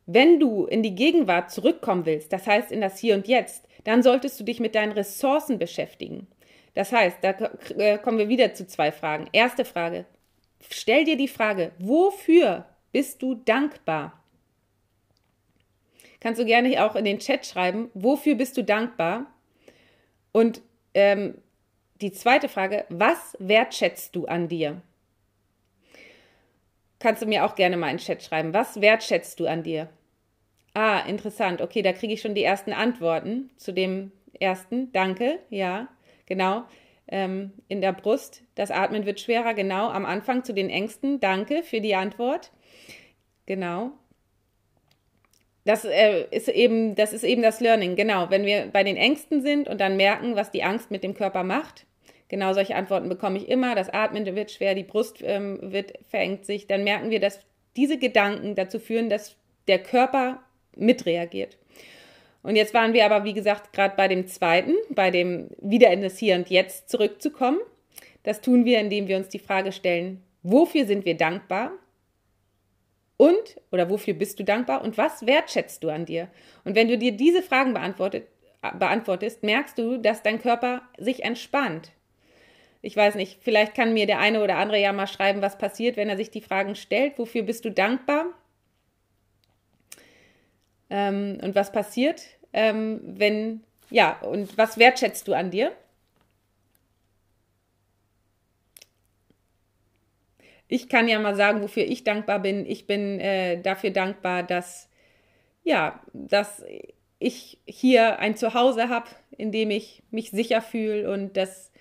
Wenn 0.06 0.40
du 0.40 0.64
in 0.64 0.82
die 0.82 0.94
Gegenwart 0.94 1.50
zurückkommen 1.50 2.06
willst, 2.06 2.32
das 2.32 2.46
heißt 2.46 2.72
in 2.72 2.80
das 2.80 2.98
Hier 2.98 3.14
und 3.14 3.28
Jetzt, 3.28 3.68
dann 3.84 4.02
solltest 4.02 4.40
du 4.40 4.44
dich 4.44 4.58
mit 4.58 4.74
deinen 4.74 4.92
Ressourcen 4.92 5.58
beschäftigen. 5.58 6.28
Das 6.74 6.92
heißt, 6.92 7.18
da 7.20 7.30
äh, 7.76 7.98
kommen 7.98 8.18
wir 8.18 8.28
wieder 8.28 8.54
zu 8.54 8.66
zwei 8.66 8.92
Fragen. 8.92 9.28
Erste 9.32 9.64
Frage. 9.64 10.06
Stell 10.70 11.04
dir 11.04 11.16
die 11.16 11.28
Frage, 11.28 11.72
wofür 11.78 12.64
bist 12.92 13.22
du 13.22 13.34
dankbar? 13.34 14.22
Kannst 16.20 16.40
du 16.40 16.44
gerne 16.44 16.84
auch 16.84 16.94
in 16.94 17.04
den 17.04 17.18
Chat 17.18 17.46
schreiben, 17.46 17.90
wofür 17.94 18.36
bist 18.36 18.56
du 18.56 18.62
dankbar? 18.62 19.26
Und 20.30 20.62
ähm, 20.94 21.36
die 22.00 22.12
zweite 22.12 22.48
Frage, 22.48 22.84
was 22.88 23.36
wertschätzt 23.38 24.14
du 24.14 24.26
an 24.26 24.48
dir? 24.48 24.80
Kannst 27.00 27.22
du 27.22 27.26
mir 27.26 27.44
auch 27.44 27.56
gerne 27.56 27.76
mal 27.76 27.90
in 27.90 27.96
den 27.96 28.04
Chat 28.04 28.22
schreiben, 28.22 28.54
was 28.54 28.80
wertschätzt 28.80 29.40
du 29.40 29.46
an 29.46 29.64
dir? 29.64 29.88
Ah, 30.74 31.00
interessant. 31.00 31.60
Okay, 31.60 31.82
da 31.82 31.92
kriege 31.92 32.14
ich 32.14 32.20
schon 32.20 32.34
die 32.34 32.44
ersten 32.44 32.72
Antworten 32.72 33.50
zu 33.56 33.72
dem 33.72 34.12
ersten. 34.38 34.90
Danke, 34.92 35.40
ja. 35.50 35.88
Genau. 36.32 36.64
Ähm, 37.08 37.52
in 37.68 37.82
der 37.82 37.92
Brust. 37.92 38.42
Das 38.54 38.70
Atmen 38.70 39.04
wird 39.04 39.20
schwerer. 39.20 39.52
Genau. 39.52 39.90
Am 39.90 40.06
Anfang 40.06 40.44
zu 40.44 40.54
den 40.54 40.70
Ängsten. 40.70 41.20
Danke 41.20 41.62
für 41.62 41.82
die 41.82 41.94
Antwort. 41.94 42.52
Genau. 43.44 43.90
Das 45.66 45.84
äh, 45.84 46.24
ist 46.30 46.48
eben, 46.48 46.94
das 46.94 47.12
ist 47.12 47.22
eben 47.22 47.42
das 47.42 47.60
Learning. 47.60 47.96
Genau. 47.96 48.30
Wenn 48.30 48.46
wir 48.46 48.68
bei 48.72 48.82
den 48.82 48.96
Ängsten 48.96 49.42
sind 49.42 49.68
und 49.68 49.78
dann 49.78 49.98
merken, 49.98 50.36
was 50.36 50.50
die 50.50 50.62
Angst 50.62 50.90
mit 50.90 51.04
dem 51.04 51.12
Körper 51.12 51.42
macht. 51.42 51.84
Genau 52.28 52.54
solche 52.54 52.76
Antworten 52.76 53.10
bekomme 53.10 53.36
ich 53.36 53.46
immer. 53.46 53.74
Das 53.74 53.90
Atmen 53.90 54.24
wird 54.24 54.50
schwer, 54.50 54.74
die 54.74 54.84
Brust 54.84 55.18
ähm, 55.22 55.58
wird 55.60 55.92
verengt 56.08 56.46
sich. 56.46 56.66
Dann 56.66 56.82
merken 56.82 57.10
wir, 57.10 57.20
dass 57.20 57.40
diese 57.76 57.98
Gedanken 57.98 58.54
dazu 58.54 58.78
führen, 58.78 59.10
dass 59.10 59.36
der 59.68 59.80
Körper 59.80 60.42
mitreagiert. 60.74 61.58
Und 62.42 62.56
jetzt 62.56 62.74
waren 62.74 62.92
wir 62.92 63.04
aber, 63.04 63.24
wie 63.24 63.34
gesagt, 63.34 63.72
gerade 63.72 63.94
bei 63.96 64.08
dem 64.08 64.26
zweiten, 64.26 64.74
bei 64.90 65.10
dem 65.10 65.50
wieder 65.60 65.90
in 65.90 66.02
das 66.02 66.18
Hier 66.18 66.34
und 66.34 66.50
Jetzt 66.50 66.88
zurückzukommen. 66.88 67.60
Das 68.24 68.40
tun 68.40 68.64
wir, 68.64 68.80
indem 68.80 69.08
wir 69.08 69.16
uns 69.16 69.28
die 69.28 69.38
Frage 69.38 69.72
stellen, 69.72 70.22
wofür 70.42 70.86
sind 70.86 71.04
wir 71.04 71.16
dankbar? 71.16 71.72
Und, 73.16 73.60
oder 73.70 73.88
wofür 73.88 74.14
bist 74.14 74.40
du 74.40 74.44
dankbar? 74.44 74.82
Und 74.82 74.98
was 74.98 75.26
wertschätzt 75.26 75.84
du 75.84 75.90
an 75.90 76.06
dir? 76.06 76.28
Und 76.64 76.74
wenn 76.74 76.88
du 76.88 76.98
dir 76.98 77.12
diese 77.12 77.42
Fragen 77.42 77.72
beantwortest, 77.72 79.42
merkst 79.42 79.78
du, 79.78 79.98
dass 79.98 80.22
dein 80.22 80.40
Körper 80.40 80.82
sich 80.98 81.22
entspannt. 81.22 81.92
Ich 82.80 82.96
weiß 82.96 83.14
nicht, 83.14 83.38
vielleicht 83.40 83.76
kann 83.76 83.94
mir 83.94 84.06
der 84.06 84.18
eine 84.18 84.42
oder 84.42 84.56
andere 84.56 84.80
ja 84.80 84.92
mal 84.92 85.06
schreiben, 85.06 85.40
was 85.40 85.56
passiert, 85.56 85.96
wenn 85.96 86.08
er 86.08 86.16
sich 86.16 86.30
die 86.30 86.40
Fragen 86.40 86.74
stellt. 86.74 87.16
Wofür 87.16 87.44
bist 87.44 87.64
du 87.64 87.70
dankbar? 87.70 88.26
Ähm, 90.92 91.38
und 91.42 91.54
was 91.54 91.72
passiert, 91.72 92.22
ähm, 92.52 93.00
wenn 93.02 93.62
ja, 93.88 94.18
und 94.20 94.56
was 94.58 94.78
wertschätzt 94.78 95.26
du 95.26 95.32
an 95.34 95.50
dir? 95.50 95.72
Ich 100.68 100.88
kann 100.88 101.08
ja 101.08 101.18
mal 101.18 101.34
sagen, 101.34 101.62
wofür 101.62 101.84
ich 101.84 102.04
dankbar 102.04 102.40
bin. 102.40 102.66
Ich 102.66 102.86
bin 102.86 103.20
äh, 103.20 103.60
dafür 103.60 103.90
dankbar, 103.90 104.42
dass, 104.42 104.88
ja, 105.64 106.00
dass 106.12 106.62
ich 107.18 107.58
hier 107.66 108.18
ein 108.18 108.36
Zuhause 108.36 108.88
habe, 108.88 109.08
in 109.36 109.50
dem 109.52 109.70
ich 109.70 110.02
mich 110.10 110.30
sicher 110.30 110.60
fühle 110.62 111.10
und 111.10 111.36
dass 111.36 111.72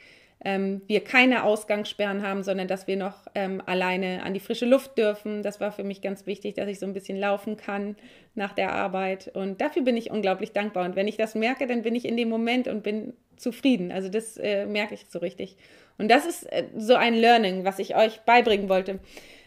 ähm, 0.43 0.82
wir 0.88 1.04
keine 1.04 1.43
Ausgangssperren 1.43 2.23
haben, 2.23 2.43
sondern 2.43 2.67
dass 2.67 2.88
wir 2.88 2.97
noch 2.97 3.27
ähm, 3.36 3.62
alleine 3.65 4.23
an 4.23 4.34
die 4.34 4.39
frische 4.39 4.65
Luft 4.65 4.97
dürfen. 4.97 5.43
Das 5.43 5.60
war 5.60 5.71
für 5.71 5.84
mich 5.84 6.01
ganz 6.01 6.25
wichtig, 6.25 6.56
dass 6.56 6.67
ich 6.67 6.80
so 6.80 6.86
ein 6.86 6.93
bisschen 6.93 7.19
laufen 7.19 7.58
kann 7.58 7.95
nach 8.34 8.54
der 8.54 8.73
Arbeit. 8.73 9.30
Und 9.34 9.62
dafür 9.62 9.84
bin 9.84 9.97
ich 9.97 10.10
unglaublich 10.10 10.51
dankbar. 10.51 10.86
Und 10.86 10.95
wenn 10.95 11.08
ich 11.08 11.17
das 11.17 11.36
merke, 11.36 11.67
dann 11.67 11.84
bin 11.84 11.95
ich 11.95 12.06
in 12.06 12.17
dem 12.17 12.30
Moment 12.30 12.67
und 12.67 12.82
bin 12.82 13.13
zufrieden. 13.38 13.91
Also 13.91 14.10
das 14.10 14.38
äh, 14.38 14.65
merke 14.65 14.95
ich 14.95 15.06
so 15.10 15.19
richtig. 15.19 15.58
Und 15.97 16.10
das 16.10 16.25
ist 16.25 16.43
äh, 16.51 16.65
so 16.75 16.95
ein 16.95 17.13
Learning, 17.13 17.63
was 17.63 17.77
ich 17.77 17.95
euch 17.95 18.21
beibringen 18.21 18.67
wollte, 18.67 18.99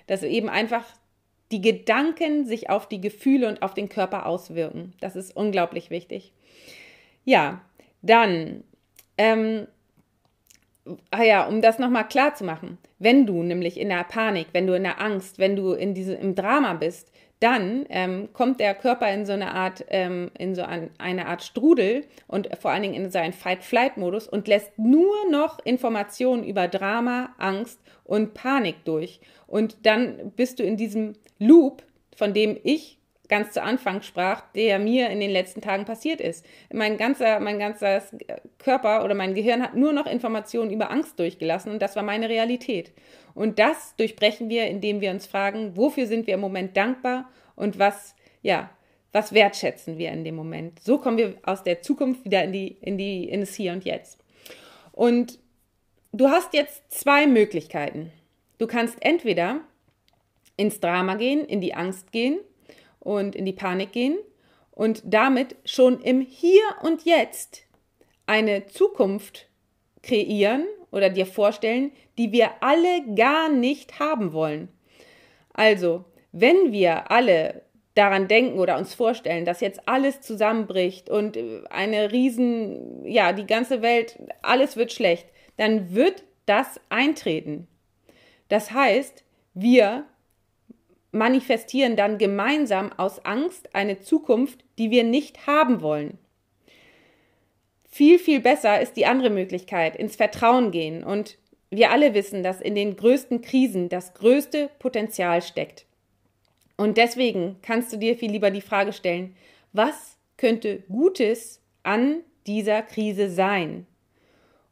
dass 0.07 0.23
eben 0.23 0.49
einfach 0.49 0.85
die 1.51 1.61
Gedanken 1.61 2.47
sich 2.47 2.71
auf 2.71 2.89
die 2.89 3.01
Gefühle 3.01 3.49
und 3.49 3.63
auf 3.63 3.75
den 3.75 3.89
Körper 3.89 4.27
auswirken. 4.27 4.93
Das 5.01 5.17
ist 5.17 5.37
unglaublich 5.37 5.91
wichtig. 5.91 6.33
Ja, 7.25 7.63
dann 8.03 8.63
ähm, 9.19 9.67
ah 11.11 11.23
ja, 11.23 11.47
um 11.47 11.61
das 11.61 11.79
nochmal 11.79 12.09
klar 12.09 12.35
zu 12.35 12.45
machen, 12.45 12.79
wenn 12.99 13.27
du 13.27 13.43
nämlich 13.43 13.79
in 13.79 13.89
der 13.89 14.05
Panik, 14.05 14.49
wenn 14.53 14.67
du 14.67 14.75
in 14.75 14.83
der 14.83 15.01
Angst, 15.01 15.39
wenn 15.39 15.57
du 15.57 15.73
in 15.73 15.95
diese, 15.95 16.15
im 16.15 16.35
Drama 16.35 16.75
bist, 16.75 17.11
dann 17.41 17.85
ähm, 17.91 18.29
kommt 18.33 18.61
der 18.61 18.75
Körper 18.75 19.13
in 19.13 19.27
so 19.27 19.33
eine 19.33 19.53
Art, 19.53 19.85
ähm, 19.89 20.31
in 20.39 20.55
so 20.55 20.63
ein, 20.63 20.91
eine 20.99 21.27
Art 21.27 21.43
Strudel 21.43 22.05
und 22.27 22.49
vor 22.59 22.71
allen 22.71 22.83
Dingen 22.83 22.95
in 22.95 23.11
seinen 23.11 23.33
Fight-Flight-Modus 23.33 24.29
und 24.29 24.49
lässt 24.49 24.79
nur 24.79 25.15
noch 25.31 25.59
Informationen 25.65 26.45
über 26.45 26.69
Drama, 26.69 27.35
Angst 27.39 27.81
und 28.05 28.35
Panik 28.35 28.85
durch. 28.85 29.21
Und 29.47 29.85
dann 29.85 30.33
bist 30.37 30.59
du 30.59 30.63
in 30.63 30.77
diesem 30.77 31.15
Loop, 31.39 31.83
von 32.17 32.33
dem 32.33 32.57
ich 32.63 32.99
ganz 33.29 33.53
zu 33.53 33.63
Anfang 33.63 34.03
sprach, 34.03 34.43
der 34.55 34.79
mir 34.79 35.09
in 35.09 35.21
den 35.21 35.31
letzten 35.31 35.61
Tagen 35.61 35.85
passiert 35.85 36.21
ist. 36.21 36.45
Mein 36.73 36.97
ganzer, 36.97 37.41
mein 37.41 37.59
ganzer 37.59 38.03
Körper 38.59 39.05
oder 39.05 39.15
mein 39.15 39.35
Gehirn 39.35 39.63
hat 39.63 39.75
nur 39.75 39.93
noch 39.93 40.07
Informationen 40.07 40.71
über 40.71 40.91
Angst 40.91 41.19
durchgelassen 41.19 41.73
und 41.73 41.81
das 41.81 41.97
war 41.97 42.03
meine 42.03 42.29
Realität. 42.29 42.93
Und 43.35 43.59
das 43.59 43.97
durchbrechen 43.97 44.49
wir, 44.49 44.67
indem 44.67 45.01
wir 45.01 45.11
uns 45.11 45.27
fragen, 45.27 45.77
wofür 45.77 46.07
sind 46.07 46.27
wir 46.27 46.35
im 46.35 46.41
Moment 46.41 46.77
dankbar 46.77 47.31
und 47.57 47.79
was, 47.79 48.15
ja, 48.43 48.71
was 49.13 49.33
wertschätzen 49.33 49.97
wir 49.97 50.11
in 50.11 50.25
dem 50.25 50.35
Moment. 50.35 50.81
So 50.81 50.99
kommen 50.99 51.19
wir 51.19 51.35
aus 51.43 51.63
der 51.63 51.83
Zukunft 51.83 52.25
wieder 52.25 52.45
in 52.45 52.53
die, 52.53 52.77
in 52.81 52.99
die, 52.99 53.29
in 53.29 53.41
das 53.41 53.55
Hier 53.55 53.73
und 53.73 53.85
Jetzt. 53.85 54.19
Und 54.93 55.39
du 56.13 56.29
hast 56.29 56.53
jetzt 56.53 56.83
zwei 56.93 57.27
Möglichkeiten. 57.27 58.13
Du 58.59 58.67
kannst 58.67 58.97
entweder 59.01 59.61
ins 60.57 60.79
Drama 60.81 61.15
gehen, 61.15 61.45
in 61.45 61.61
die 61.61 61.75
Angst 61.75 62.13
gehen 62.13 62.39
und 63.05 63.37
in 63.37 63.45
die 63.45 63.53
Panik 63.53 63.93
gehen 63.93 64.19
und 64.73 65.03
damit 65.05 65.57
schon 65.65 66.01
im 66.01 66.21
Hier 66.21 66.63
und 66.83 67.05
Jetzt 67.05 67.63
eine 68.27 68.67
Zukunft 68.67 69.49
kreieren 70.03 70.67
oder 70.91 71.11
dir 71.11 71.27
vorstellen, 71.27 71.93
die 72.19 72.33
wir 72.33 72.51
alle 72.61 73.15
gar 73.15 73.49
nicht 73.49 73.99
haben 73.99 74.33
wollen. 74.33 74.69
Also, 75.53 76.05
wenn 76.33 76.73
wir 76.73 77.11
alle 77.11 77.63
daran 77.95 78.27
denken 78.27 78.59
oder 78.59 78.77
uns 78.77 78.95
vorstellen, 78.95 79.45
dass 79.45 79.61
jetzt 79.61 79.89
alles 79.89 80.21
zusammenbricht 80.21 81.09
und 81.09 81.39
eine 81.71 82.11
riesen, 82.11 83.07
ja, 83.07 83.33
die 83.33 83.47
ganze 83.47 83.83
Welt, 83.83 84.19
alles 84.43 84.77
wird 84.77 84.93
schlecht, 84.93 85.29
dann 85.57 85.95
wird 85.95 86.25
das 86.47 86.81
eintreten. 86.89 87.69
Das 88.49 88.73
heißt, 88.73 89.25
wir 89.55 90.05
manifestieren 91.15 91.97
dann 91.97 92.19
gemeinsam 92.19 92.93
aus 92.97 93.25
Angst 93.25 93.75
eine 93.75 94.01
Zukunft, 94.01 94.65
die 94.79 94.91
wir 94.91 95.05
nicht 95.05 95.47
haben 95.47 95.81
wollen. 95.81 96.19
Viel, 97.89 98.19
viel 98.19 98.41
besser 98.41 98.81
ist 98.81 98.95
die 98.97 99.07
andere 99.07 99.31
Möglichkeit, 99.31 99.95
ins 99.95 100.17
Vertrauen 100.17 100.73
gehen. 100.73 101.05
Und 101.05 101.39
wir 101.71 101.93
alle 101.93 102.13
wissen, 102.15 102.43
dass 102.43 102.61
in 102.61 102.75
den 102.75 102.97
größten 102.97 103.41
Krisen 103.41 103.89
das 103.89 104.15
größte 104.15 104.69
Potenzial 104.81 105.41
steckt. 105.43 105.87
Und 106.77 106.97
deswegen 106.97 107.57
kannst 107.63 107.93
du 107.93 107.97
dir 107.97 108.17
viel 108.17 108.33
lieber 108.33 108.51
die 108.51 108.61
Frage 108.61 108.93
stellen, 108.93 109.37
was 109.73 110.17
könnte 110.37 110.81
Gutes 110.89 111.61
an 111.85 112.23
dieser 112.49 112.83
Krise 112.83 113.31
sein? 113.31 113.87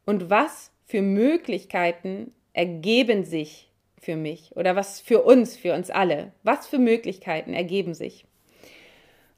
Und 0.05 0.29
was 0.29 0.71
für 0.85 1.01
Möglichkeiten 1.01 2.33
ergeben 2.51 3.23
sich 3.23 3.69
für 4.03 4.15
mich 4.15 4.55
oder 4.55 4.75
was 4.75 4.99
für 4.99 5.23
uns, 5.23 5.55
für 5.55 5.73
uns 5.73 5.89
alle? 5.89 6.31
Was 6.43 6.67
für 6.67 6.79
Möglichkeiten 6.79 7.53
ergeben 7.53 7.93
sich? 7.93 8.25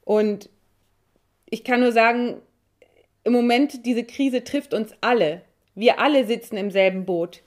Und 0.04 0.50
ich 1.48 1.64
kann 1.64 1.80
nur 1.80 1.92
sagen, 1.92 2.40
im 3.24 3.32
Moment, 3.32 3.86
diese 3.86 4.04
Krise 4.04 4.44
trifft 4.44 4.74
uns 4.74 4.94
alle. 5.00 5.42
Wir 5.74 5.98
alle 6.00 6.26
sitzen 6.26 6.56
im 6.56 6.70
selben 6.70 7.04
Boot. 7.04 7.42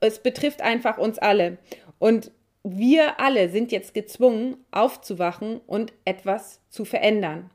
Es 0.00 0.22
betrifft 0.22 0.60
einfach 0.60 0.98
uns 0.98 1.18
alle. 1.18 1.58
Und 1.98 2.30
wir 2.62 3.20
alle 3.20 3.48
sind 3.48 3.72
jetzt 3.72 3.94
gezwungen, 3.94 4.56
aufzuwachen 4.72 5.60
und 5.66 5.92
etwas 6.04 6.60
zu 6.68 6.84
verändern. 6.84 7.50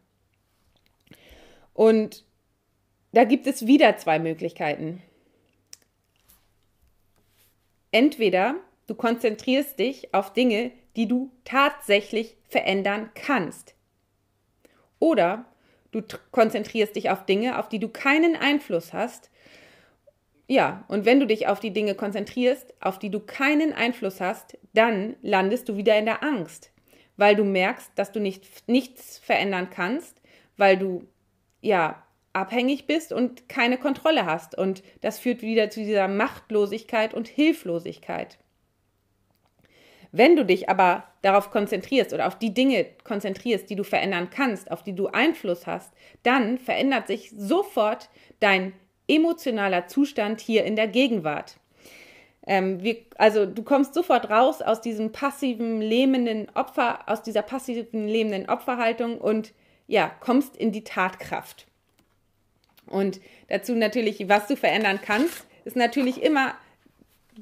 Und 1.74 2.26
da 3.12 3.26
gibt 3.26 3.46
es 3.46 3.68
wieder 3.68 3.98
zwei 3.98 4.20
Möglichkeiten. 4.20 5.02
Entweder 7.92 8.56
Du 8.92 8.98
konzentrierst 8.98 9.80
dich 9.80 10.14
auf 10.14 10.34
Dinge, 10.34 10.74
die 10.98 11.08
du 11.08 11.32
tatsächlich 11.46 12.36
verändern 12.50 13.10
kannst. 13.16 13.74
Oder 15.00 15.46
du 15.92 16.02
konzentrierst 16.34 16.98
dich 16.98 17.10
auf 17.10 17.26
Dinge, 17.26 17.58
auf 17.58 17.70
die 17.70 17.80
du 17.80 17.88
keinen 17.88 18.36
Einfluss 18.36 18.92
hast. 18.92 19.32
Ja, 20.46 20.84
und 20.90 21.06
wenn 21.06 21.22
du 21.22 21.26
dich 21.26 21.48
auf 21.48 21.62
die 21.62 21.72
Dinge 21.72 21.96
konzentrierst, 21.96 22.74
auf 22.82 23.00
die 23.00 23.10
du 23.10 23.22
keinen 23.22 23.72
Einfluss 23.72 24.20
hast, 24.20 24.58
dann 24.74 25.16
landest 25.22 25.70
du 25.70 25.78
wieder 25.78 25.98
in 25.98 26.04
der 26.04 26.22
Angst, 26.22 26.74
weil 27.16 27.38
du 27.38 27.46
merkst, 27.46 27.94
dass 27.96 28.12
du 28.12 28.20
nicht, 28.20 28.68
nichts 28.68 29.20
verändern 29.20 29.70
kannst, 29.70 30.22
weil 30.58 30.78
du 30.78 31.08
ja 31.62 32.06
abhängig 32.34 32.88
bist 32.88 33.14
und 33.14 33.48
keine 33.48 33.78
Kontrolle 33.78 34.26
hast. 34.26 34.58
Und 34.58 34.84
das 35.00 35.18
führt 35.18 35.42
wieder 35.44 35.70
zu 35.70 35.80
dieser 35.80 36.10
Machtlosigkeit 36.10 37.14
und 37.14 37.30
Hilflosigkeit. 37.30 38.38
Wenn 40.12 40.36
du 40.36 40.46
dich 40.46 40.70
aber 40.70 41.06
darauf 41.22 41.52
konzentrierst 41.52 42.14
oder 42.14 42.28
auf 42.28 42.38
die 42.38 42.54
Dinge 42.54 42.86
konzentrierst, 43.04 43.70
die 43.70 43.76
du 43.76 43.84
verändern 43.84 44.30
kannst, 44.30 44.70
auf 44.72 44.84
die 44.84 44.94
du 44.96 45.08
Einfluss 45.08 45.68
hast, 45.68 45.94
dann 46.24 46.58
verändert 46.58 47.08
sich 47.08 47.32
sofort 47.36 48.10
dein 48.40 48.74
emotionaler 49.08 49.88
Zustand 49.88 50.42
hier 50.42 50.66
in 50.66 50.76
der 50.76 50.88
Gegenwart. 50.88 51.58
Ähm, 52.46 52.82
wir, 52.84 52.98
also 53.18 53.46
du 53.46 53.64
kommst 53.64 53.94
sofort 53.94 54.30
raus 54.30 54.62
aus 54.62 54.82
diesem 54.82 55.12
passiven, 55.12 55.80
lähmenden 55.82 56.50
Opfer, 56.56 57.08
aus 57.08 57.22
dieser 57.22 57.44
passiven, 57.44 58.08
lähmenden 58.08 58.50
Opferhaltung 58.50 59.20
und 59.20 59.54
ja, 59.88 60.12
kommst 60.20 60.58
in 60.58 60.72
die 60.72 60.84
Tatkraft. 60.84 61.68
Und 62.88 63.22
dazu 63.48 63.76
natürlich, 63.76 64.28
was 64.28 64.48
du 64.48 64.56
verändern 64.56 65.00
kannst, 65.04 65.46
ist 65.66 65.76
natürlich 65.76 66.22
immer, 66.22 66.56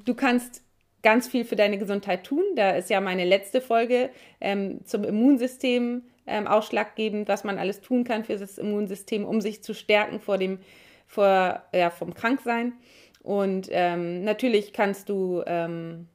du 0.04 0.14
kannst 0.14 0.62
ganz 1.02 1.28
viel 1.28 1.44
für 1.44 1.56
deine 1.56 1.78
Gesundheit 1.78 2.24
tun. 2.24 2.44
Da 2.56 2.70
ist 2.70 2.90
ja 2.90 3.00
meine 3.00 3.24
letzte 3.24 3.60
Folge 3.60 4.10
ähm, 4.40 4.84
zum 4.84 5.04
Immunsystem 5.04 6.02
ähm, 6.26 6.46
ausschlaggebend, 6.46 7.28
was 7.28 7.44
man 7.44 7.58
alles 7.58 7.80
tun 7.80 8.04
kann 8.04 8.24
für 8.24 8.36
das 8.36 8.58
Immunsystem, 8.58 9.24
um 9.24 9.40
sich 9.40 9.62
zu 9.62 9.74
stärken 9.74 10.20
vor 10.20 10.38
dem, 10.38 10.58
vor, 11.06 11.62
ja, 11.72 11.90
vom 11.90 12.14
Kranksein. 12.14 12.74
Und 13.22 13.68
ähm, 13.70 14.24
natürlich 14.24 14.72
kannst 14.72 15.08
du, 15.08 15.42
ähm, 15.46 16.08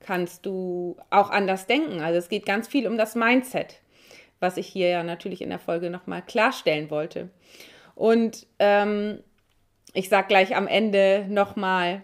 kannst 0.00 0.46
du 0.46 0.96
auch 1.10 1.30
anders 1.30 1.66
denken. 1.66 2.00
Also 2.00 2.18
es 2.18 2.28
geht 2.28 2.46
ganz 2.46 2.68
viel 2.68 2.86
um 2.86 2.96
das 2.96 3.14
Mindset, 3.14 3.80
was 4.40 4.56
ich 4.56 4.66
hier 4.66 4.88
ja 4.88 5.02
natürlich 5.02 5.42
in 5.42 5.50
der 5.50 5.58
Folge 5.58 5.90
nochmal 5.90 6.22
klarstellen 6.22 6.90
wollte. 6.90 7.30
Und 7.94 8.46
ähm, 8.58 9.20
ich 9.92 10.08
sage 10.08 10.28
gleich 10.28 10.56
am 10.56 10.66
Ende 10.66 11.26
nochmal, 11.28 12.02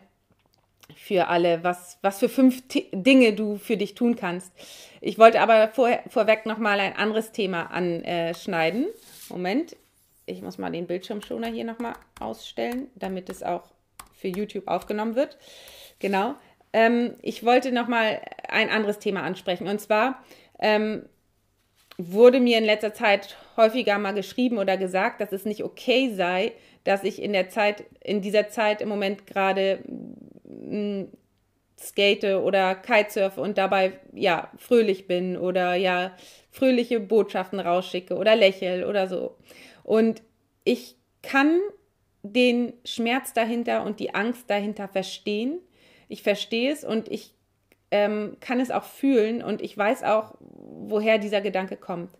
für 0.96 1.28
alle, 1.28 1.64
was, 1.64 1.98
was 2.02 2.18
für 2.18 2.28
fünf 2.28 2.66
T 2.68 2.88
Dinge 2.92 3.32
du 3.32 3.56
für 3.56 3.76
dich 3.76 3.94
tun 3.94 4.16
kannst. 4.16 4.52
Ich 5.00 5.18
wollte 5.18 5.40
aber 5.40 5.68
vor, 5.68 5.90
vorweg 6.08 6.46
nochmal 6.46 6.80
ein 6.80 6.96
anderes 6.96 7.32
Thema 7.32 7.70
anschneiden. 7.70 8.86
Moment, 9.28 9.76
ich 10.26 10.42
muss 10.42 10.58
mal 10.58 10.70
den 10.70 10.86
Bildschirmschoner 10.86 11.48
hier 11.48 11.64
nochmal 11.64 11.94
ausstellen, 12.20 12.88
damit 12.94 13.28
es 13.30 13.42
auch 13.42 13.64
für 14.14 14.28
YouTube 14.28 14.68
aufgenommen 14.68 15.16
wird. 15.16 15.38
Genau. 15.98 16.34
Ähm, 16.72 17.14
ich 17.22 17.44
wollte 17.44 17.72
nochmal 17.72 18.20
ein 18.48 18.68
anderes 18.68 18.98
Thema 18.98 19.22
ansprechen. 19.22 19.66
Und 19.66 19.80
zwar, 19.80 20.22
ähm, 20.58 21.04
wurde 21.98 22.40
mir 22.40 22.58
in 22.58 22.64
letzter 22.64 22.94
Zeit 22.94 23.36
häufiger 23.56 23.98
mal 23.98 24.14
geschrieben 24.14 24.58
oder 24.58 24.76
gesagt, 24.76 25.20
dass 25.20 25.32
es 25.32 25.44
nicht 25.44 25.64
okay 25.64 26.14
sei, 26.14 26.52
dass 26.84 27.04
ich 27.04 27.20
in 27.20 27.32
der 27.32 27.50
Zeit, 27.50 27.84
in 28.02 28.22
dieser 28.22 28.48
Zeit 28.48 28.80
im 28.80 28.88
Moment 28.88 29.26
gerade 29.26 29.80
mm, 30.50 31.04
skate 31.78 32.36
oder 32.36 32.74
kitesurfe 32.74 33.40
und 33.40 33.56
dabei 33.56 33.98
ja 34.12 34.50
fröhlich 34.58 35.06
bin 35.06 35.36
oder 35.36 35.74
ja 35.74 36.12
fröhliche 36.50 37.00
Botschaften 37.00 37.58
rausschicke 37.58 38.16
oder 38.16 38.36
lächel 38.36 38.84
oder 38.84 39.08
so. 39.08 39.36
Und 39.82 40.22
ich 40.64 40.96
kann 41.22 41.58
den 42.22 42.74
Schmerz 42.84 43.32
dahinter 43.32 43.84
und 43.84 43.98
die 43.98 44.14
Angst 44.14 44.50
dahinter 44.50 44.88
verstehen. 44.88 45.58
Ich 46.08 46.22
verstehe 46.22 46.72
es 46.72 46.84
und 46.84 47.08
ich 47.08 47.32
ähm, 47.90 48.36
kann 48.40 48.60
es 48.60 48.70
auch 48.70 48.84
fühlen 48.84 49.42
und 49.42 49.62
ich 49.62 49.76
weiß 49.76 50.04
auch, 50.04 50.34
woher 50.40 51.18
dieser 51.18 51.40
Gedanke 51.40 51.76
kommt. 51.76 52.10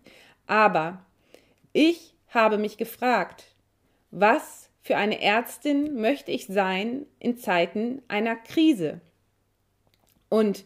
Aber 0.47 1.05
ich 1.71 2.15
habe 2.29 2.57
mich 2.57 2.77
gefragt, 2.77 3.45
was 4.09 4.60
für 4.81 4.97
eine 4.97 5.21
Ärztin 5.21 5.95
möchte 5.95 6.31
ich 6.31 6.47
sein 6.47 7.05
in 7.19 7.37
Zeiten 7.37 8.01
einer 8.07 8.35
Krise? 8.35 9.01
Und 10.29 10.65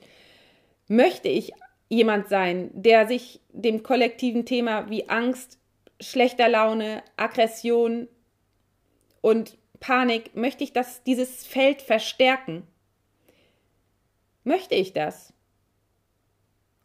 möchte 0.87 1.27
ich 1.27 1.51
jemand 1.89 2.29
sein, 2.29 2.69
der 2.73 3.07
sich 3.07 3.41
dem 3.51 3.83
kollektiven 3.83 4.45
Thema 4.45 4.89
wie 4.89 5.09
Angst, 5.09 5.59
schlechter 5.99 6.49
Laune, 6.49 7.03
Aggression 7.17 8.07
und 9.21 9.57
Panik, 9.79 10.35
möchte 10.35 10.63
ich 10.63 10.73
das, 10.73 11.03
dieses 11.03 11.45
Feld 11.45 11.81
verstärken? 11.81 12.63
Möchte 14.43 14.75
ich 14.75 14.93
das? 14.93 15.33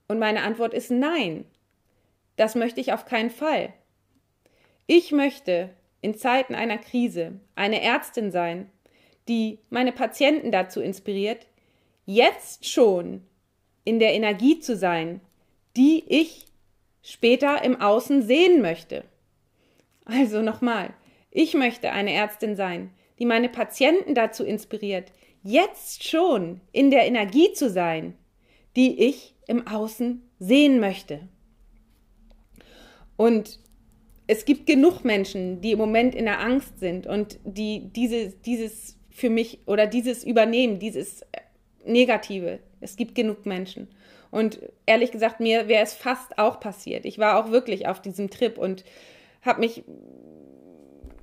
Und 0.09 0.19
meine 0.19 0.43
Antwort 0.43 0.75
ist 0.75 0.91
nein. 0.91 1.45
Das 2.37 2.55
möchte 2.55 2.81
ich 2.81 2.93
auf 2.93 3.05
keinen 3.05 3.31
Fall. 3.31 3.73
Ich 4.87 5.13
möchte 5.13 5.71
in 6.01 6.15
Zeiten 6.15 6.55
einer 6.55 6.79
Krise 6.79 7.41
eine 7.55 7.83
Ärztin 7.83 8.31
sein, 8.31 8.71
die 9.29 9.59
meine 9.71 9.93
Patienten 9.93 10.51
dazu 10.51 10.81
inspiriert, 10.81 11.47
jetzt 12.07 12.69
schon 12.69 13.23
in 13.85 13.99
der 13.99 14.15
Energie 14.15 14.59
zu 14.61 14.77
sein, 14.77 15.21
die 15.77 16.05
ich 16.09 16.47
später 17.03 17.63
im 17.63 17.81
Außen 17.81 18.23
sehen 18.23 18.61
möchte. 18.61 19.05
Also 20.05 20.43
nochmal, 20.43 20.93
ich 21.31 21.55
möchte 21.55 21.93
eine 21.93 22.13
Ärztin 22.13 22.57
sein, 22.57 22.91
die 23.19 23.27
meine 23.27 23.49
Patienten 23.49 24.15
dazu 24.15 24.45
inspiriert, 24.45 25.13
jetzt 25.43 26.09
schon 26.09 26.61
in 26.73 26.91
der 26.91 27.07
Energie 27.07 27.53
zu 27.53 27.71
sein, 27.71 28.17
die 28.77 29.01
ich 29.01 29.35
im 29.47 29.67
Außen 29.67 30.29
sehen 30.39 30.81
möchte. 30.81 31.29
Und 33.17 33.61
es 34.31 34.45
gibt 34.45 34.65
genug 34.67 35.05
Menschen, 35.05 35.61
die 35.61 35.73
im 35.73 35.79
Moment 35.79 36.15
in 36.15 36.27
der 36.27 36.39
Angst 36.39 36.79
sind 36.79 37.09
und 37.09 37.41
die 37.43 37.91
dieses, 37.93 38.41
dieses 38.43 38.97
für 39.11 39.29
mich 39.29 39.59
oder 39.67 39.89
dieses 39.89 40.23
übernehmen, 40.23 40.79
dieses 40.79 41.27
Negative. 41.85 42.61
Es 42.81 42.95
gibt 42.95 43.17
genug 43.17 43.45
Menschen. 43.45 43.89
Und 44.31 44.61
ehrlich 44.87 45.11
gesagt, 45.11 45.41
mir 45.41 45.67
wäre 45.67 45.83
es 45.83 45.95
fast 45.95 46.39
auch 46.39 46.61
passiert. 46.61 47.07
Ich 47.07 47.19
war 47.19 47.39
auch 47.39 47.51
wirklich 47.51 47.89
auf 47.89 48.01
diesem 48.01 48.31
Trip 48.31 48.57
und 48.57 48.85
habe 49.43 49.59
mich, 49.59 49.83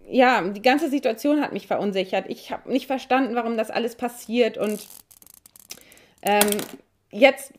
ja, 0.10 0.41
die 0.41 0.62
ganze 0.62 0.89
Situation 0.89 1.39
hat 1.39 1.54
mich 1.54 1.65
verunsichert. 1.65 2.26
Ich 2.28 2.52
habe 2.52 2.70
nicht 2.70 2.88
verstanden, 2.88 3.36
warum 3.36 3.56
das 3.56 3.72
alles 3.72 3.96
passiert. 3.96 4.58
Und 4.58 4.86
ähm, 6.24 6.50
jetzt 7.10 7.54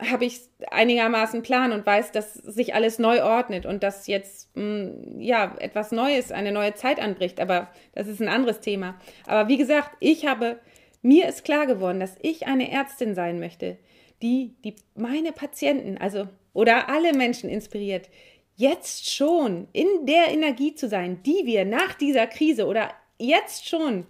habe 0.00 0.24
ich 0.24 0.40
einigermaßen 0.70 1.42
Plan 1.42 1.72
und 1.72 1.84
weiß, 1.84 2.12
dass 2.12 2.34
sich 2.34 2.74
alles 2.74 2.98
neu 2.98 3.22
ordnet 3.22 3.66
und 3.66 3.82
dass 3.82 4.06
jetzt 4.06 4.54
mh, 4.56 4.62
mm, 4.62 5.20
ja 5.20 5.56
etwas 5.58 5.92
Neues, 5.92 6.32
eine 6.32 6.52
neue 6.52 6.74
Zeit 6.74 7.00
anbricht. 7.00 7.40
Aber 7.40 7.68
das 7.94 8.06
ist 8.06 8.20
ein 8.20 8.28
anderes 8.28 8.60
Thema. 8.60 8.98
Aber 9.26 9.48
wie 9.48 9.56
gesagt, 9.56 9.90
ich 10.00 10.26
habe 10.26 10.58
mir 11.02 11.28
ist 11.28 11.44
klar 11.44 11.66
geworden, 11.66 12.00
dass 12.00 12.16
ich 12.22 12.46
eine 12.46 12.70
Ärztin 12.70 13.14
sein 13.14 13.38
möchte, 13.38 13.78
die, 14.22 14.54
die 14.64 14.74
meine 14.94 15.32
Patienten, 15.32 15.96
also 15.98 16.28
oder 16.52 16.88
alle 16.88 17.12
Menschen 17.12 17.48
inspiriert, 17.48 18.08
jetzt 18.56 19.08
schon 19.14 19.68
in 19.72 19.86
der 20.06 20.28
Energie 20.28 20.74
zu 20.74 20.88
sein, 20.88 21.22
die 21.22 21.42
wir 21.44 21.64
nach 21.64 21.94
dieser 21.94 22.26
Krise 22.26 22.66
oder 22.66 22.90
jetzt 23.18 23.68
schon 23.68 24.06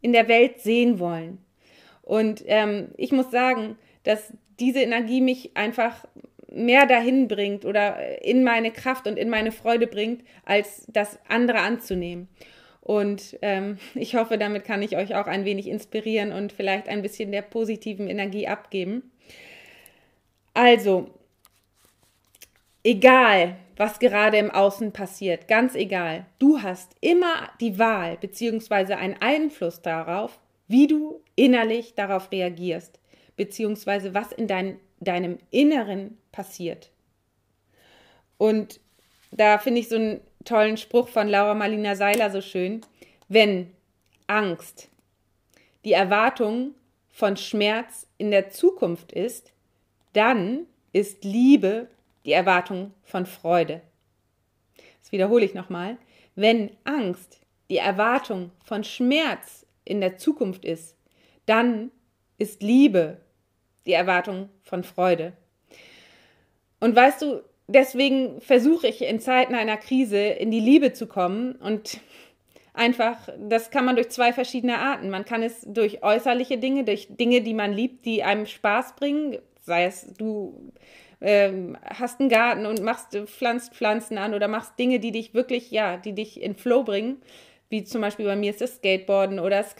in 0.00 0.12
der 0.12 0.26
Welt 0.28 0.60
sehen 0.60 0.98
wollen. 0.98 1.38
Und 2.02 2.42
ähm, 2.46 2.88
ich 2.96 3.12
muss 3.12 3.30
sagen, 3.30 3.78
dass 4.02 4.32
diese 4.60 4.80
Energie 4.80 5.20
mich 5.20 5.56
einfach 5.56 6.04
mehr 6.54 6.86
dahin 6.86 7.28
bringt 7.28 7.64
oder 7.64 8.22
in 8.24 8.44
meine 8.44 8.70
Kraft 8.70 9.06
und 9.06 9.18
in 9.18 9.28
meine 9.28 9.52
Freude 9.52 9.86
bringt, 9.86 10.22
als 10.44 10.86
das 10.88 11.18
andere 11.28 11.60
anzunehmen. 11.60 12.28
Und 12.80 13.38
ähm, 13.42 13.78
ich 13.94 14.14
hoffe, 14.14 14.38
damit 14.38 14.64
kann 14.64 14.82
ich 14.82 14.96
euch 14.96 15.14
auch 15.14 15.26
ein 15.26 15.44
wenig 15.44 15.66
inspirieren 15.66 16.32
und 16.32 16.52
vielleicht 16.52 16.88
ein 16.88 17.02
bisschen 17.02 17.32
der 17.32 17.42
positiven 17.42 18.08
Energie 18.08 18.46
abgeben. 18.46 19.10
Also, 20.52 21.10
egal, 22.84 23.56
was 23.76 23.98
gerade 23.98 24.36
im 24.36 24.52
Außen 24.52 24.92
passiert, 24.92 25.48
ganz 25.48 25.74
egal, 25.74 26.26
du 26.38 26.62
hast 26.62 26.92
immer 27.00 27.50
die 27.60 27.78
Wahl 27.80 28.16
bzw. 28.18 28.94
einen 28.94 29.20
Einfluss 29.20 29.82
darauf, 29.82 30.38
wie 30.68 30.86
du 30.86 31.20
innerlich 31.34 31.94
darauf 31.94 32.30
reagierst 32.30 33.00
beziehungsweise 33.36 34.14
was 34.14 34.32
in 34.32 34.46
dein, 34.46 34.78
deinem 35.00 35.38
Inneren 35.50 36.18
passiert. 36.32 36.90
Und 38.38 38.80
da 39.30 39.58
finde 39.58 39.80
ich 39.80 39.88
so 39.88 39.96
einen 39.96 40.20
tollen 40.44 40.76
Spruch 40.76 41.08
von 41.08 41.28
Laura 41.28 41.54
Marlina 41.54 41.96
Seiler 41.96 42.30
so 42.30 42.40
schön. 42.40 42.80
Wenn 43.28 43.72
Angst 44.26 44.88
die 45.84 45.92
Erwartung 45.92 46.74
von 47.10 47.36
Schmerz 47.36 48.06
in 48.18 48.30
der 48.30 48.50
Zukunft 48.50 49.12
ist, 49.12 49.52
dann 50.12 50.66
ist 50.92 51.24
Liebe 51.24 51.88
die 52.24 52.32
Erwartung 52.32 52.92
von 53.02 53.26
Freude. 53.26 53.82
Das 55.02 55.12
wiederhole 55.12 55.44
ich 55.44 55.54
nochmal. 55.54 55.98
Wenn 56.34 56.70
Angst 56.84 57.40
die 57.68 57.78
Erwartung 57.78 58.50
von 58.64 58.84
Schmerz 58.84 59.66
in 59.84 60.00
der 60.00 60.16
Zukunft 60.16 60.64
ist, 60.64 60.96
dann 61.46 61.90
ist 62.38 62.62
Liebe 62.62 63.20
die 63.86 63.92
Erwartung 63.92 64.48
von 64.62 64.84
Freude. 64.84 65.32
Und 66.80 66.94
weißt 66.94 67.22
du, 67.22 67.42
deswegen 67.66 68.40
versuche 68.40 68.86
ich 68.86 69.02
in 69.02 69.20
Zeiten 69.20 69.54
einer 69.54 69.76
Krise 69.76 70.18
in 70.18 70.50
die 70.50 70.60
Liebe 70.60 70.92
zu 70.92 71.06
kommen 71.06 71.52
und 71.56 72.00
einfach, 72.72 73.28
das 73.38 73.70
kann 73.70 73.84
man 73.84 73.96
durch 73.96 74.10
zwei 74.10 74.32
verschiedene 74.32 74.78
Arten. 74.78 75.10
Man 75.10 75.24
kann 75.24 75.42
es 75.42 75.62
durch 75.66 76.02
äußerliche 76.02 76.58
Dinge, 76.58 76.84
durch 76.84 77.08
Dinge, 77.10 77.40
die 77.40 77.54
man 77.54 77.72
liebt, 77.72 78.04
die 78.04 78.22
einem 78.22 78.46
Spaß 78.46 78.96
bringen, 78.96 79.38
sei 79.62 79.84
es 79.84 80.12
du 80.18 80.72
ähm, 81.20 81.78
hast 81.82 82.20
einen 82.20 82.28
Garten 82.28 82.66
und 82.66 82.82
machst, 82.82 83.16
pflanzt 83.26 83.74
Pflanzen 83.74 84.18
an 84.18 84.34
oder 84.34 84.48
machst 84.48 84.78
Dinge, 84.78 84.98
die 84.98 85.12
dich 85.12 85.32
wirklich, 85.32 85.70
ja, 85.70 85.96
die 85.96 86.12
dich 86.12 86.42
in 86.42 86.54
Flow 86.54 86.82
bringen, 86.82 87.16
wie 87.70 87.84
zum 87.84 88.02
Beispiel 88.02 88.26
bei 88.26 88.36
mir 88.36 88.50
ist 88.50 88.60
das 88.60 88.76
Skateboarden 88.76 89.38
oder 89.38 89.62
das 89.62 89.74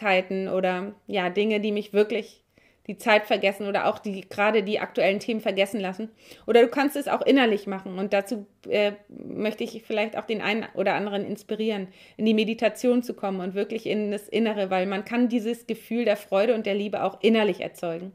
oder 0.49 0.95
ja, 1.07 1.29
Dinge, 1.29 1.61
die 1.61 1.73
mich 1.73 1.93
wirklich 1.93 2.44
die 2.87 2.99
Zeit 2.99 3.27
vergessen 3.27 3.67
oder 3.67 3.87
auch 3.87 3.99
die 3.99 4.29
gerade 4.29 4.63
die 4.63 4.79
aktuellen 4.79 5.19
Themen 5.19 5.41
vergessen 5.41 5.81
lassen. 5.81 6.11
Oder 6.47 6.61
du 6.61 6.69
kannst 6.69 6.97
es 6.97 7.09
auch 7.09 7.23
innerlich 7.23 7.67
machen. 7.67 7.99
Und 7.99 8.13
dazu 8.13 8.47
äh, 8.69 8.93
möchte 9.09 9.65
ich 9.65 9.83
vielleicht 9.87 10.19
auch 10.19 10.27
den 10.27 10.43
einen 10.43 10.67
oder 10.75 10.95
anderen 10.95 11.25
inspirieren, 11.25 11.89
in 12.17 12.27
die 12.27 12.35
Meditation 12.35 13.03
zu 13.03 13.15
kommen 13.15 13.41
und 13.41 13.55
wirklich 13.55 13.87
in 13.87 14.11
das 14.11 14.29
Innere, 14.29 14.71
weil 14.71 14.87
man 14.87 15.05
kann 15.05 15.29
dieses 15.29 15.67
Gefühl 15.67 16.05
der 16.05 16.17
Freude 16.17 16.55
und 16.55 16.67
der 16.67 16.75
Liebe 16.75 17.03
auch 17.03 17.21
innerlich 17.23 17.61
erzeugen. 17.61 18.13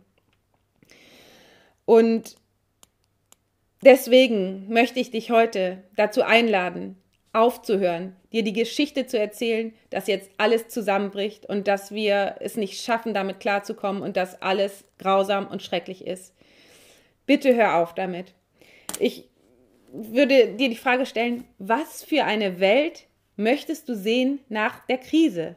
Und 1.85 2.35
deswegen 3.83 4.71
möchte 4.71 4.99
ich 4.99 5.09
dich 5.09 5.31
heute 5.31 5.83
dazu 5.95 6.21
einladen, 6.21 7.01
aufzuhören, 7.33 8.15
dir 8.31 8.43
die 8.43 8.53
Geschichte 8.53 9.05
zu 9.05 9.19
erzählen, 9.19 9.73
dass 9.89 10.07
jetzt 10.07 10.29
alles 10.37 10.67
zusammenbricht 10.67 11.45
und 11.45 11.67
dass 11.67 11.91
wir 11.91 12.37
es 12.39 12.55
nicht 12.55 12.81
schaffen, 12.81 13.13
damit 13.13 13.39
klarzukommen 13.39 14.01
und 14.01 14.17
dass 14.17 14.41
alles 14.41 14.83
grausam 14.97 15.47
und 15.47 15.61
schrecklich 15.61 16.05
ist. 16.05 16.33
Bitte 17.25 17.55
hör 17.55 17.75
auf 17.75 17.93
damit. 17.93 18.33
Ich 18.99 19.29
würde 19.91 20.55
dir 20.55 20.69
die 20.69 20.75
Frage 20.75 21.05
stellen, 21.05 21.45
was 21.57 22.03
für 22.03 22.25
eine 22.25 22.59
Welt 22.59 23.07
möchtest 23.35 23.87
du 23.89 23.95
sehen 23.95 24.39
nach 24.49 24.85
der 24.85 24.97
Krise? 24.97 25.55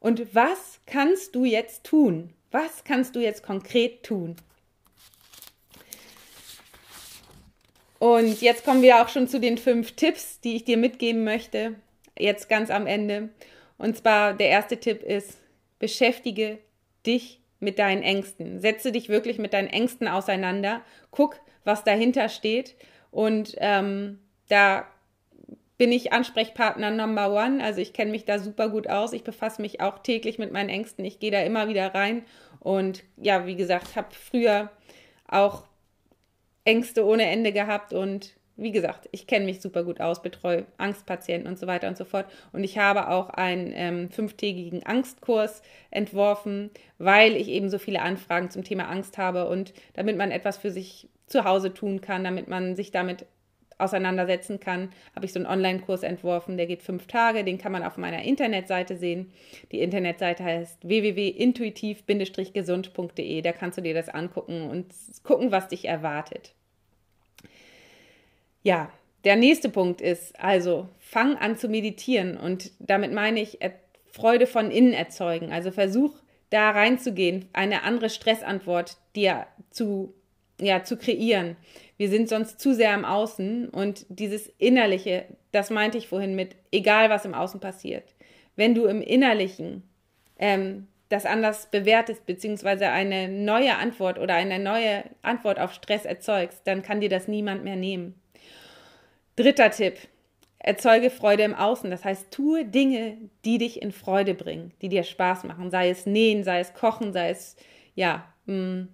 Und 0.00 0.34
was 0.34 0.80
kannst 0.86 1.34
du 1.34 1.44
jetzt 1.44 1.84
tun? 1.84 2.32
Was 2.50 2.84
kannst 2.84 3.14
du 3.14 3.20
jetzt 3.20 3.42
konkret 3.42 4.02
tun? 4.04 4.36
Und 7.98 8.40
jetzt 8.40 8.64
kommen 8.64 8.82
wir 8.82 9.02
auch 9.02 9.08
schon 9.08 9.28
zu 9.28 9.40
den 9.40 9.58
fünf 9.58 9.92
Tipps, 9.92 10.40
die 10.40 10.56
ich 10.56 10.64
dir 10.64 10.76
mitgeben 10.76 11.24
möchte, 11.24 11.74
jetzt 12.18 12.48
ganz 12.48 12.70
am 12.70 12.86
Ende. 12.86 13.30
Und 13.76 13.96
zwar 13.96 14.34
der 14.34 14.48
erste 14.48 14.78
Tipp 14.78 15.02
ist, 15.02 15.38
beschäftige 15.78 16.58
dich 17.06 17.40
mit 17.60 17.78
deinen 17.78 18.02
Ängsten. 18.02 18.60
Setze 18.60 18.92
dich 18.92 19.08
wirklich 19.08 19.38
mit 19.38 19.52
deinen 19.52 19.68
Ängsten 19.68 20.06
auseinander. 20.06 20.82
Guck, 21.10 21.40
was 21.64 21.84
dahinter 21.84 22.28
steht 22.28 22.76
Und 23.10 23.54
ähm, 23.58 24.20
da 24.48 24.86
bin 25.76 25.92
ich 25.92 26.12
Ansprechpartner 26.12 26.90
Number 26.90 27.32
One. 27.32 27.62
Also 27.62 27.80
ich 27.80 27.92
kenne 27.92 28.10
mich 28.10 28.24
da 28.24 28.38
super 28.38 28.68
gut 28.68 28.88
aus. 28.88 29.12
Ich 29.12 29.24
befasse 29.24 29.62
mich 29.62 29.80
auch 29.80 30.00
täglich 30.00 30.38
mit 30.38 30.52
meinen 30.52 30.68
Ängsten. 30.68 31.04
Ich 31.04 31.20
gehe 31.20 31.30
da 31.30 31.40
immer 31.42 31.68
wieder 31.68 31.94
rein. 31.94 32.24
Und 32.60 33.04
ja, 33.16 33.46
wie 33.46 33.56
gesagt, 33.56 33.96
habe 33.96 34.08
früher 34.12 34.70
auch 35.28 35.67
Ängste 36.68 37.06
ohne 37.06 37.24
Ende 37.24 37.52
gehabt 37.52 37.94
und 37.94 38.34
wie 38.56 38.72
gesagt, 38.72 39.08
ich 39.12 39.26
kenne 39.26 39.46
mich 39.46 39.62
super 39.62 39.84
gut 39.84 40.00
aus, 40.00 40.20
betreue 40.20 40.66
Angstpatienten 40.76 41.48
und 41.48 41.58
so 41.58 41.66
weiter 41.66 41.88
und 41.88 41.96
so 41.96 42.04
fort. 42.04 42.26
Und 42.52 42.64
ich 42.64 42.76
habe 42.76 43.08
auch 43.08 43.30
einen 43.30 43.72
ähm, 43.74 44.10
fünftägigen 44.10 44.84
Angstkurs 44.84 45.62
entworfen, 45.90 46.70
weil 46.98 47.36
ich 47.36 47.48
eben 47.48 47.70
so 47.70 47.78
viele 47.78 48.02
Anfragen 48.02 48.50
zum 48.50 48.64
Thema 48.64 48.88
Angst 48.88 49.16
habe 49.16 49.48
und 49.48 49.72
damit 49.94 50.18
man 50.18 50.32
etwas 50.32 50.58
für 50.58 50.72
sich 50.72 51.08
zu 51.26 51.44
Hause 51.44 51.72
tun 51.72 52.00
kann, 52.00 52.24
damit 52.24 52.48
man 52.48 52.74
sich 52.74 52.90
damit 52.90 53.26
auseinandersetzen 53.78 54.60
kann, 54.60 54.90
habe 55.14 55.24
ich 55.24 55.32
so 55.32 55.38
einen 55.38 55.46
Online-Kurs 55.46 56.02
entworfen, 56.02 56.56
der 56.56 56.66
geht 56.66 56.82
fünf 56.82 57.06
Tage, 57.06 57.44
den 57.44 57.58
kann 57.58 57.70
man 57.72 57.84
auf 57.84 57.96
meiner 57.96 58.24
Internetseite 58.24 58.96
sehen. 58.96 59.32
Die 59.70 59.80
Internetseite 59.80 60.42
heißt 60.44 60.86
www.intuitiv-gesund.de, 60.86 63.42
da 63.42 63.52
kannst 63.52 63.78
du 63.78 63.82
dir 63.82 63.94
das 63.94 64.08
angucken 64.08 64.68
und 64.68 64.92
gucken, 65.22 65.52
was 65.52 65.68
dich 65.68 65.84
erwartet. 65.86 66.54
Ja, 68.62 68.90
der 69.24 69.36
nächste 69.36 69.68
Punkt 69.68 70.00
ist 70.00 70.38
also, 70.40 70.88
fang 70.98 71.36
an 71.36 71.56
zu 71.56 71.68
meditieren 71.68 72.36
und 72.36 72.70
damit 72.78 73.12
meine 73.12 73.40
ich 73.40 73.58
Freude 74.12 74.46
von 74.46 74.70
innen 74.70 74.92
erzeugen. 74.92 75.52
Also 75.52 75.70
versuch 75.70 76.14
da 76.50 76.70
reinzugehen, 76.70 77.46
eine 77.52 77.82
andere 77.82 78.10
Stressantwort 78.10 78.96
dir 79.14 79.46
zu, 79.70 80.14
ja, 80.60 80.82
zu 80.82 80.96
kreieren. 80.96 81.56
Wir 81.96 82.08
sind 82.08 82.28
sonst 82.28 82.60
zu 82.60 82.74
sehr 82.74 82.94
im 82.94 83.04
Außen 83.04 83.68
und 83.68 84.06
dieses 84.08 84.46
Innerliche, 84.58 85.26
das 85.52 85.70
meinte 85.70 85.98
ich 85.98 86.08
vorhin 86.08 86.34
mit, 86.34 86.56
egal 86.72 87.10
was 87.10 87.24
im 87.24 87.34
Außen 87.34 87.60
passiert. 87.60 88.14
Wenn 88.56 88.74
du 88.74 88.86
im 88.86 89.02
Innerlichen 89.02 89.82
ähm, 90.38 90.86
das 91.08 91.26
anders 91.26 91.70
bewertest, 91.70 92.26
beziehungsweise 92.26 92.88
eine 92.88 93.28
neue 93.28 93.76
Antwort 93.76 94.18
oder 94.18 94.34
eine 94.34 94.58
neue 94.58 95.04
Antwort 95.22 95.58
auf 95.58 95.72
Stress 95.72 96.04
erzeugst, 96.04 96.62
dann 96.64 96.82
kann 96.82 97.00
dir 97.00 97.08
das 97.08 97.28
niemand 97.28 97.64
mehr 97.64 97.76
nehmen. 97.76 98.14
Dritter 99.38 99.70
Tipp. 99.70 99.98
Erzeuge 100.58 101.10
Freude 101.10 101.44
im 101.44 101.54
Außen. 101.54 101.92
Das 101.92 102.04
heißt, 102.04 102.32
tue 102.32 102.64
Dinge, 102.64 103.16
die 103.44 103.58
dich 103.58 103.80
in 103.80 103.92
Freude 103.92 104.34
bringen, 104.34 104.72
die 104.82 104.88
dir 104.88 105.04
Spaß 105.04 105.44
machen. 105.44 105.70
Sei 105.70 105.90
es 105.90 106.06
nähen, 106.06 106.42
sei 106.42 106.58
es 106.58 106.74
kochen, 106.74 107.12
sei 107.12 107.30
es, 107.30 107.54
ja, 107.94 108.34
mh, 108.46 108.54
hm, 108.54 108.88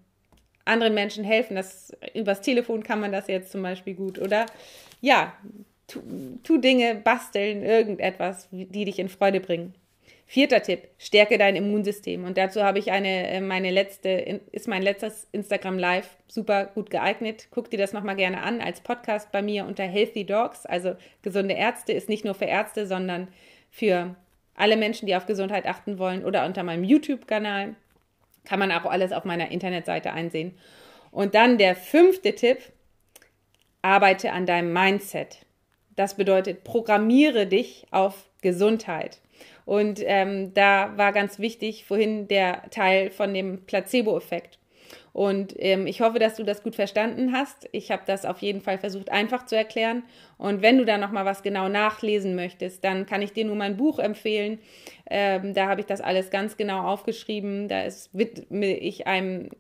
anderen 0.66 0.92
Menschen 0.92 1.24
helfen. 1.24 1.57
Das, 1.57 1.92
übers 2.12 2.42
Telefon 2.42 2.83
kann 2.83 3.00
man 3.00 3.11
das 3.11 3.26
jetzt 3.26 3.52
zum 3.52 3.62
Beispiel 3.62 3.94
gut. 3.94 4.18
Oder 4.18 4.44
ja, 5.00 5.33
tu, 5.87 6.02
tu 6.42 6.59
Dinge, 6.59 6.94
basteln, 6.94 7.62
irgendetwas, 7.62 8.48
die 8.50 8.85
dich 8.85 8.98
in 8.98 9.09
Freude 9.09 9.40
bringen. 9.40 9.74
Vierter 10.35 10.62
Tipp, 10.62 10.88
stärke 10.99 11.38
dein 11.38 11.55
Immunsystem. 11.55 12.25
Und 12.25 12.37
dazu 12.37 12.64
habe 12.64 12.81
ich 12.81 12.90
eine, 12.90 13.29
äh, 13.29 13.40
meine 13.40 13.70
letzte, 13.70 14.09
ist 14.51 14.66
mein 14.66 14.83
letztes 14.83 15.29
Instagram 15.31 15.79
Live 15.79 16.16
super 16.27 16.64
gut 16.64 16.90
geeignet. 16.90 17.47
Guck 17.53 17.70
dir 17.70 17.79
das 17.79 17.92
nochmal 17.92 18.16
gerne 18.16 18.42
an 18.42 18.61
als 18.61 18.81
Podcast 18.81 19.31
bei 19.31 19.42
mir 19.42 19.64
unter 19.64 19.85
Healthy 19.85 20.27
Dogs. 20.27 20.66
Also 20.66 20.97
gesunde 21.23 21.55
Ärzte 21.55 21.92
ist 21.92 22.09
nicht 22.09 22.25
nur 22.25 22.35
für 22.35 22.47
Ärzte, 22.47 22.88
sondern 22.88 23.29
für 23.70 24.16
alle 24.57 24.77
Menschen, 24.77 25.07
die 25.07 25.14
auf 25.14 25.27
Gesundheit 25.27 25.66
achten 25.66 26.01
wollen 26.01 26.25
oder 26.25 26.44
unter 26.47 26.64
meinem 26.64 26.83
YouTube-Kanal. 26.83 27.77
Kann 28.44 28.59
man 28.59 28.73
auch 28.73 28.87
alles 28.87 29.12
auf 29.12 29.25
meiner 29.25 29.53
Internetseite 29.53 30.12
einsehen. 30.12 30.59
Und 31.12 31.37
dann 31.37 31.59
der 31.59 31.77
fünfte 31.77 32.35
Tipp, 32.35 32.59
arbeite 33.83 34.33
an 34.33 34.47
deinem 34.47 34.73
Mindset. 34.73 35.47
Das 35.94 36.16
bedeutet, 36.16 36.64
programmiere 36.64 37.47
dich 37.47 37.87
auf 37.92 38.27
Gesundheit. 38.40 39.20
Und 39.64 40.01
ähm, 40.05 40.53
da 40.55 40.92
war 40.97 41.12
ganz 41.12 41.38
wichtig 41.38 41.85
vorhin 41.85 42.29
der 42.29 42.70
Teil 42.70 43.11
von 43.11 43.33
dem 43.33 43.64
Placebo-Effekt. 43.64 44.59
Und 45.12 45.55
ähm, 45.59 45.87
ich 45.87 46.01
hoffe, 46.01 46.18
dass 46.18 46.35
du 46.35 46.42
das 46.42 46.64
gut 46.64 46.75
verstanden 46.75 47.33
hast. 47.33 47.68
Ich 47.70 47.92
habe 47.92 48.03
das 48.05 48.25
auf 48.25 48.40
jeden 48.40 48.61
Fall 48.61 48.79
versucht 48.79 49.11
einfach 49.12 49.47
zu 49.47 49.57
erklären. 49.57 50.03
Und 50.38 50.61
wenn 50.61 50.77
du 50.77 50.85
da 50.85 50.99
noch 50.99 51.12
mal 51.12 51.25
was 51.25 51.44
genau 51.44 51.68
nachlesen 51.68 52.35
möchtest, 52.35 52.83
dann 52.83 53.07
kann 53.07 53.23
ich 53.23 53.33
dir 53.33 53.44
nur 53.44 53.55
mein 53.55 53.77
Buch 53.77 54.01
empfehlen. 54.01 54.59
Ähm, 55.09 55.55
da 55.55 55.68
habe 55.68 55.81
ich 55.81 55.87
das 55.87 56.01
alles 56.01 56.31
ganz 56.31 56.57
genau 56.57 56.83
aufgeschrieben. 56.83 57.68
Da 57.68 57.85
widme 58.12 58.77
ich 58.77 59.07
einem 59.07 59.51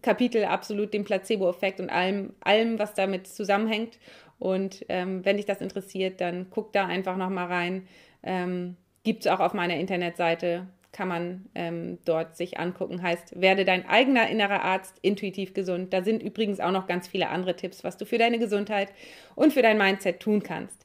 Kapitel 0.00 0.44
absolut 0.44 0.94
dem 0.94 1.02
Placebo-Effekt 1.02 1.80
und 1.80 1.90
allem, 1.90 2.34
allem, 2.40 2.78
was 2.78 2.94
damit 2.94 3.26
zusammenhängt. 3.26 3.98
Und 4.38 4.86
ähm, 4.88 5.24
wenn 5.24 5.38
dich 5.38 5.46
das 5.46 5.60
interessiert, 5.60 6.20
dann 6.20 6.46
guck 6.50 6.72
da 6.72 6.86
einfach 6.86 7.16
noch 7.16 7.30
mal 7.30 7.46
rein. 7.46 7.88
Ähm, 8.22 8.76
Gibt 9.02 9.24
es 9.24 9.32
auch 9.32 9.40
auf 9.40 9.54
meiner 9.54 9.76
Internetseite, 9.76 10.66
kann 10.92 11.08
man 11.08 11.46
ähm, 11.54 11.98
dort 12.04 12.36
sich 12.36 12.58
angucken. 12.58 13.02
Heißt, 13.02 13.40
werde 13.40 13.64
dein 13.64 13.88
eigener 13.88 14.28
innerer 14.28 14.62
Arzt 14.62 14.96
intuitiv 15.02 15.54
gesund. 15.54 15.92
Da 15.92 16.02
sind 16.02 16.22
übrigens 16.22 16.60
auch 16.60 16.72
noch 16.72 16.86
ganz 16.86 17.06
viele 17.08 17.28
andere 17.28 17.56
Tipps, 17.56 17.84
was 17.84 17.96
du 17.96 18.04
für 18.04 18.18
deine 18.18 18.38
Gesundheit 18.38 18.92
und 19.34 19.52
für 19.52 19.62
dein 19.62 19.78
Mindset 19.78 20.20
tun 20.20 20.42
kannst. 20.42 20.84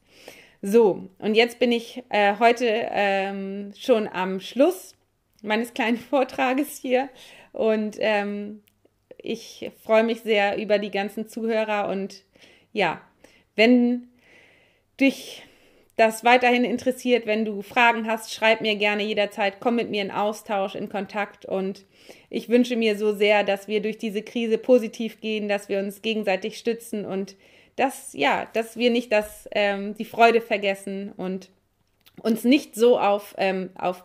So, 0.62 1.08
und 1.18 1.34
jetzt 1.34 1.58
bin 1.58 1.72
ich 1.72 2.02
äh, 2.08 2.38
heute 2.38 2.66
ähm, 2.66 3.72
schon 3.76 4.08
am 4.08 4.40
Schluss 4.40 4.94
meines 5.42 5.74
kleinen 5.74 5.96
Vortrages 6.10 6.78
hier 6.78 7.08
und 7.52 7.96
ähm, 8.00 8.62
ich 9.18 9.70
freue 9.82 10.04
mich 10.04 10.20
sehr 10.20 10.56
über 10.58 10.78
die 10.78 10.90
ganzen 10.90 11.28
Zuhörer 11.28 11.88
und 11.88 12.24
ja, 12.72 13.00
wenn 13.54 14.08
dich 15.00 15.42
das 15.96 16.24
weiterhin 16.24 16.64
interessiert, 16.64 17.26
wenn 17.26 17.46
du 17.46 17.62
Fragen 17.62 18.06
hast, 18.06 18.32
schreib 18.32 18.60
mir 18.60 18.76
gerne 18.76 19.02
jederzeit, 19.02 19.60
komm 19.60 19.76
mit 19.76 19.90
mir 19.90 20.02
in 20.02 20.10
Austausch, 20.10 20.74
in 20.74 20.90
Kontakt. 20.90 21.46
Und 21.46 21.86
ich 22.28 22.50
wünsche 22.50 22.76
mir 22.76 22.98
so 22.98 23.14
sehr, 23.14 23.44
dass 23.44 23.66
wir 23.66 23.80
durch 23.80 23.96
diese 23.96 24.22
Krise 24.22 24.58
positiv 24.58 25.20
gehen, 25.20 25.48
dass 25.48 25.70
wir 25.70 25.78
uns 25.78 26.02
gegenseitig 26.02 26.58
stützen 26.58 27.06
und 27.06 27.34
dass, 27.76 28.12
ja, 28.12 28.46
dass 28.52 28.76
wir 28.76 28.90
nicht 28.90 29.10
das, 29.10 29.48
ähm, 29.52 29.94
die 29.94 30.04
Freude 30.04 30.42
vergessen 30.42 31.12
und 31.16 31.50
uns 32.22 32.44
nicht 32.44 32.74
so 32.74 32.98
auf, 32.98 33.34
ähm, 33.38 33.70
auf, 33.74 34.04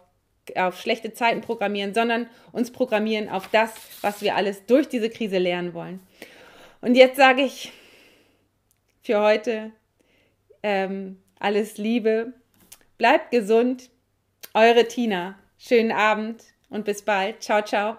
auf 0.55 0.79
schlechte 0.79 1.13
Zeiten 1.13 1.41
programmieren, 1.41 1.93
sondern 1.93 2.27
uns 2.53 2.71
programmieren 2.71 3.27
auf 3.27 3.49
das, 3.49 3.73
was 4.01 4.21
wir 4.21 4.35
alles 4.35 4.65
durch 4.65 4.87
diese 4.87 5.09
Krise 5.09 5.37
lernen 5.39 5.73
wollen. 5.73 5.99
Und 6.79 6.95
jetzt 6.95 7.17
sage 7.17 7.43
ich 7.43 7.71
für 9.01 9.21
heute, 9.21 9.71
ähm, 10.63 11.17
alles 11.41 11.77
Liebe. 11.77 12.33
Bleibt 12.97 13.31
gesund. 13.31 13.89
Eure 14.53 14.87
Tina. 14.87 15.37
Schönen 15.57 15.91
Abend 15.91 16.43
und 16.69 16.85
bis 16.85 17.03
bald. 17.03 17.41
Ciao, 17.41 17.61
ciao. 17.61 17.97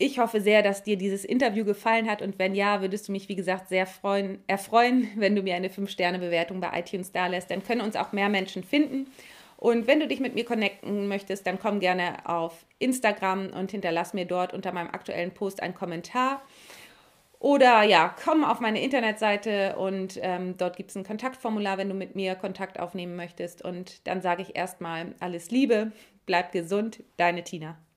Ich 0.00 0.20
hoffe 0.20 0.40
sehr, 0.40 0.62
dass 0.62 0.84
dir 0.84 0.96
dieses 0.96 1.24
Interview 1.24 1.64
gefallen 1.64 2.08
hat 2.08 2.22
und 2.22 2.38
wenn 2.38 2.54
ja, 2.54 2.80
würdest 2.80 3.08
du 3.08 3.12
mich, 3.12 3.28
wie 3.28 3.34
gesagt, 3.34 3.68
sehr 3.68 3.84
freuen, 3.84 4.38
erfreuen, 4.46 5.08
wenn 5.16 5.34
du 5.34 5.42
mir 5.42 5.56
eine 5.56 5.68
5-Sterne-Bewertung 5.68 6.60
bei 6.60 6.78
iTunes 6.78 7.10
da 7.10 7.26
lässt. 7.26 7.50
Dann 7.50 7.64
können 7.64 7.80
uns 7.80 7.96
auch 7.96 8.12
mehr 8.12 8.28
Menschen 8.28 8.62
finden. 8.62 9.10
Und 9.56 9.88
wenn 9.88 9.98
du 9.98 10.06
dich 10.06 10.20
mit 10.20 10.36
mir 10.36 10.44
connecten 10.44 11.08
möchtest, 11.08 11.44
dann 11.48 11.58
komm 11.58 11.80
gerne 11.80 12.24
auf 12.28 12.64
Instagram 12.78 13.48
und 13.48 13.72
hinterlass 13.72 14.14
mir 14.14 14.24
dort 14.24 14.54
unter 14.54 14.72
meinem 14.72 14.90
aktuellen 14.90 15.32
Post 15.32 15.60
einen 15.60 15.74
Kommentar. 15.74 16.42
Oder 17.40 17.82
ja, 17.84 18.14
komm 18.24 18.44
auf 18.44 18.58
meine 18.60 18.82
Internetseite 18.82 19.76
und 19.76 20.18
ähm, 20.22 20.56
dort 20.56 20.76
gibt 20.76 20.90
es 20.90 20.96
ein 20.96 21.04
Kontaktformular, 21.04 21.78
wenn 21.78 21.88
du 21.88 21.94
mit 21.94 22.16
mir 22.16 22.34
Kontakt 22.34 22.80
aufnehmen 22.80 23.14
möchtest. 23.14 23.64
Und 23.64 24.06
dann 24.08 24.20
sage 24.22 24.42
ich 24.42 24.56
erstmal 24.56 25.14
alles 25.20 25.50
Liebe, 25.50 25.92
bleib 26.26 26.50
gesund, 26.52 27.02
deine 27.16 27.44
Tina. 27.44 27.78